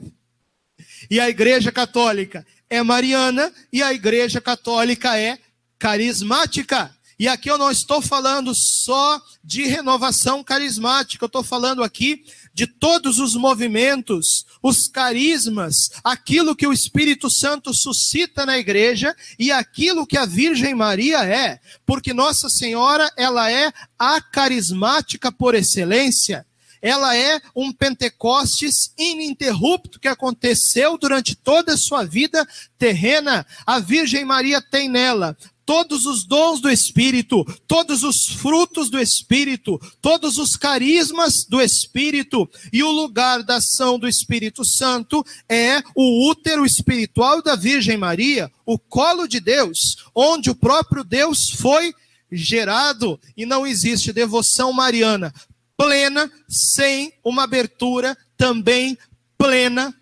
E 1.10 1.18
a 1.18 1.28
igreja 1.28 1.72
católica 1.72 2.46
é 2.68 2.82
mariana 2.82 3.52
e 3.72 3.82
a 3.82 3.92
igreja 3.92 4.40
católica 4.40 5.18
é 5.18 5.38
carismática. 5.78 6.94
E 7.18 7.28
aqui 7.28 7.50
eu 7.50 7.58
não 7.58 7.70
estou 7.70 8.00
falando 8.00 8.52
só 8.54 9.20
de 9.44 9.66
renovação 9.66 10.42
carismática, 10.42 11.24
eu 11.24 11.26
estou 11.26 11.42
falando 11.42 11.82
aqui 11.82 12.24
de 12.54 12.66
todos 12.66 13.18
os 13.18 13.34
movimentos, 13.34 14.46
os 14.62 14.88
carismas, 14.88 15.90
aquilo 16.04 16.54
que 16.54 16.66
o 16.66 16.72
Espírito 16.72 17.30
Santo 17.30 17.72
suscita 17.72 18.44
na 18.44 18.58
igreja 18.58 19.14
e 19.38 19.50
aquilo 19.50 20.06
que 20.06 20.16
a 20.16 20.26
Virgem 20.26 20.74
Maria 20.74 21.24
é, 21.24 21.58
porque 21.86 22.12
Nossa 22.12 22.48
Senhora, 22.48 23.10
ela 23.16 23.50
é 23.50 23.72
a 23.98 24.20
carismática 24.20 25.32
por 25.32 25.54
excelência. 25.54 26.46
Ela 26.82 27.16
é 27.16 27.40
um 27.54 27.72
Pentecostes 27.72 28.92
ininterrupto 28.98 30.00
que 30.00 30.08
aconteceu 30.08 30.98
durante 30.98 31.36
toda 31.36 31.74
a 31.74 31.76
sua 31.76 32.04
vida 32.04 32.44
terrena. 32.76 33.46
A 33.64 33.78
Virgem 33.78 34.24
Maria 34.24 34.60
tem 34.60 34.88
nela 34.88 35.36
todos 35.64 36.06
os 36.06 36.24
dons 36.24 36.60
do 36.60 36.70
Espírito, 36.70 37.44
todos 37.66 38.02
os 38.02 38.26
frutos 38.26 38.90
do 38.90 39.00
Espírito, 39.00 39.80
todos 40.00 40.38
os 40.38 40.56
carismas 40.56 41.44
do 41.44 41.60
Espírito, 41.60 42.48
e 42.72 42.82
o 42.82 42.90
lugar 42.90 43.42
da 43.42 43.56
ação 43.56 43.98
do 43.98 44.08
Espírito 44.08 44.64
Santo 44.64 45.24
é 45.48 45.82
o 45.94 46.28
útero 46.28 46.66
espiritual 46.66 47.42
da 47.42 47.54
Virgem 47.54 47.96
Maria, 47.96 48.50
o 48.66 48.78
colo 48.78 49.26
de 49.26 49.40
Deus, 49.40 49.96
onde 50.14 50.50
o 50.50 50.54
próprio 50.54 51.04
Deus 51.04 51.50
foi 51.50 51.94
gerado, 52.30 53.20
e 53.36 53.44
não 53.44 53.66
existe 53.66 54.12
devoção 54.12 54.72
mariana 54.72 55.32
plena 55.76 56.30
sem 56.48 57.12
uma 57.24 57.44
abertura 57.44 58.16
também 58.36 58.96
plena 59.36 59.94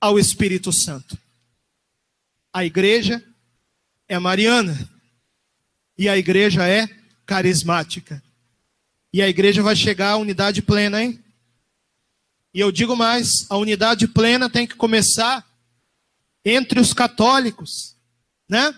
ao 0.00 0.18
Espírito 0.18 0.72
Santo. 0.72 1.16
A 2.52 2.64
igreja 2.64 3.22
é 4.08 4.18
mariana 4.18 4.97
e 5.98 6.08
a 6.08 6.16
igreja 6.16 6.66
é 6.66 6.88
carismática. 7.26 8.22
E 9.12 9.20
a 9.20 9.28
igreja 9.28 9.62
vai 9.62 9.74
chegar 9.74 10.12
à 10.12 10.16
unidade 10.16 10.62
plena, 10.62 11.02
hein? 11.02 11.22
E 12.54 12.60
eu 12.60 12.70
digo 12.70 12.94
mais: 12.94 13.46
a 13.50 13.56
unidade 13.56 14.06
plena 14.06 14.48
tem 14.48 14.66
que 14.66 14.76
começar 14.76 15.44
entre 16.44 16.78
os 16.78 16.92
católicos, 16.92 17.96
né? 18.48 18.74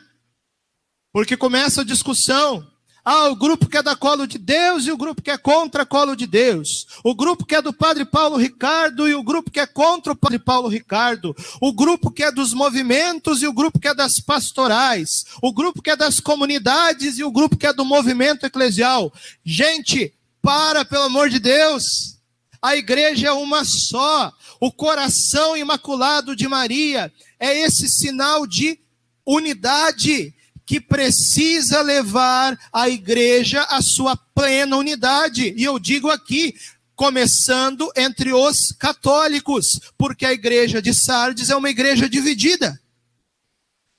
Porque 1.12 1.36
começa 1.36 1.82
a 1.82 1.84
discussão 1.84 2.69
ah, 3.04 3.28
o 3.28 3.36
grupo 3.36 3.66
que 3.66 3.78
é 3.78 3.82
da 3.82 3.96
colo 3.96 4.26
de 4.26 4.38
Deus 4.38 4.86
e 4.86 4.92
o 4.92 4.96
grupo 4.96 5.22
que 5.22 5.30
é 5.30 5.38
contra 5.38 5.82
a 5.82 5.86
colo 5.86 6.14
de 6.14 6.26
Deus. 6.26 6.86
O 7.02 7.14
grupo 7.14 7.46
que 7.46 7.54
é 7.54 7.62
do 7.62 7.72
Padre 7.72 8.04
Paulo 8.04 8.36
Ricardo 8.36 9.08
e 9.08 9.14
o 9.14 9.22
grupo 9.22 9.50
que 9.50 9.60
é 9.60 9.66
contra 9.66 10.12
o 10.12 10.16
Padre 10.16 10.38
Paulo 10.38 10.68
Ricardo. 10.68 11.34
O 11.60 11.72
grupo 11.72 12.10
que 12.10 12.22
é 12.22 12.30
dos 12.30 12.52
movimentos 12.52 13.42
e 13.42 13.46
o 13.46 13.52
grupo 13.52 13.78
que 13.78 13.88
é 13.88 13.94
das 13.94 14.20
pastorais. 14.20 15.24
O 15.42 15.52
grupo 15.52 15.80
que 15.80 15.90
é 15.90 15.96
das 15.96 16.20
comunidades 16.20 17.18
e 17.18 17.24
o 17.24 17.32
grupo 17.32 17.56
que 17.56 17.66
é 17.66 17.72
do 17.72 17.84
movimento 17.84 18.44
eclesial. 18.44 19.12
Gente, 19.44 20.12
para, 20.42 20.84
pelo 20.84 21.04
amor 21.04 21.30
de 21.30 21.38
Deus. 21.38 22.18
A 22.60 22.76
igreja 22.76 23.28
é 23.28 23.32
uma 23.32 23.64
só. 23.64 24.30
O 24.60 24.70
coração 24.70 25.56
imaculado 25.56 26.36
de 26.36 26.46
Maria 26.46 27.10
é 27.38 27.60
esse 27.60 27.88
sinal 27.88 28.46
de 28.46 28.78
unidade 29.24 30.34
que 30.70 30.80
precisa 30.80 31.82
levar 31.82 32.56
a 32.72 32.88
igreja 32.88 33.60
à 33.64 33.82
sua 33.82 34.16
plena 34.16 34.76
unidade. 34.76 35.52
E 35.56 35.64
eu 35.64 35.80
digo 35.80 36.08
aqui, 36.08 36.54
começando 36.94 37.90
entre 37.96 38.32
os 38.32 38.70
católicos, 38.70 39.80
porque 39.98 40.24
a 40.24 40.32
igreja 40.32 40.80
de 40.80 40.94
Sardes 40.94 41.50
é 41.50 41.56
uma 41.56 41.68
igreja 41.68 42.08
dividida. 42.08 42.80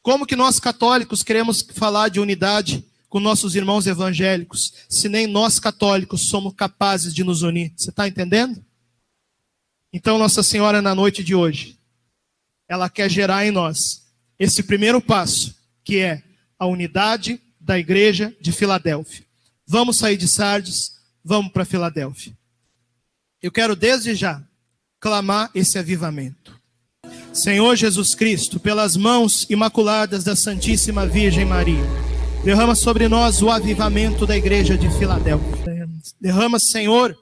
Como 0.02 0.26
que 0.26 0.34
nós 0.34 0.62
católicos 0.62 1.24
queremos 1.24 1.62
falar 1.74 2.08
de 2.08 2.22
unidade 2.22 2.86
com 3.10 3.20
nossos 3.20 3.54
irmãos 3.54 3.86
evangélicos, 3.86 4.72
se 4.88 5.10
nem 5.10 5.28
nós 5.28 5.60
católicos 5.60 6.30
somos 6.30 6.54
capazes 6.54 7.14
de 7.14 7.22
nos 7.22 7.42
unir? 7.42 7.74
Você 7.76 7.90
está 7.90 8.08
entendendo? 8.08 8.64
Então, 9.92 10.18
Nossa 10.18 10.42
Senhora, 10.42 10.82
na 10.82 10.96
noite 10.96 11.22
de 11.22 11.36
hoje, 11.36 11.78
ela 12.66 12.90
quer 12.90 13.12
gerar 13.12 13.46
em 13.46 13.52
nós 13.52 14.04
esse 14.40 14.64
primeiro 14.64 15.02
passo, 15.02 15.54
que 15.84 15.98
é 15.98 16.31
a 16.62 16.68
unidade 16.68 17.42
da 17.60 17.80
igreja 17.80 18.32
de 18.40 18.52
Filadélfia. 18.52 19.26
Vamos 19.66 19.98
sair 19.98 20.16
de 20.16 20.28
Sardes, 20.28 20.92
vamos 21.26 21.52
para 21.52 21.66
Filadélfia. 21.66 22.38
Eu 23.42 23.52
quero 23.52 23.76
desde 23.76 24.14
já 24.14 24.44
clamar 25.00 25.50
esse 25.56 25.80
avivamento. 25.80 26.56
Senhor 27.34 27.76
Jesus 27.76 28.14
Cristo, 28.14 28.60
pelas 28.60 28.96
mãos 28.96 29.48
imaculadas 29.50 30.24
da 30.24 30.36
Santíssima 30.36 31.08
Virgem 31.08 31.46
Maria, 31.46 31.84
derrama 32.46 32.76
sobre 32.76 33.08
nós 33.08 33.42
o 33.42 33.50
avivamento 33.50 34.28
da 34.28 34.38
igreja 34.38 34.78
de 34.78 34.88
Filadélfia. 35.00 35.66
Derrama, 36.22 36.60
Senhor, 36.60 37.18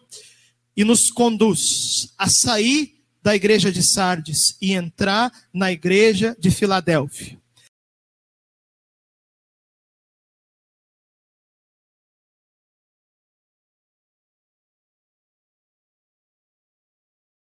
e 0.75 0.83
nos 0.83 1.09
conduz 1.09 2.13
a 2.17 2.27
sair 2.27 2.93
da 3.23 3.33
igreja 3.33 3.71
de 3.71 3.83
Sardes 3.83 4.57
e 4.61 4.73
entrar 4.73 5.31
na 5.53 5.71
igreja 5.71 6.35
de 6.37 6.51
Filadélfia 6.51 7.38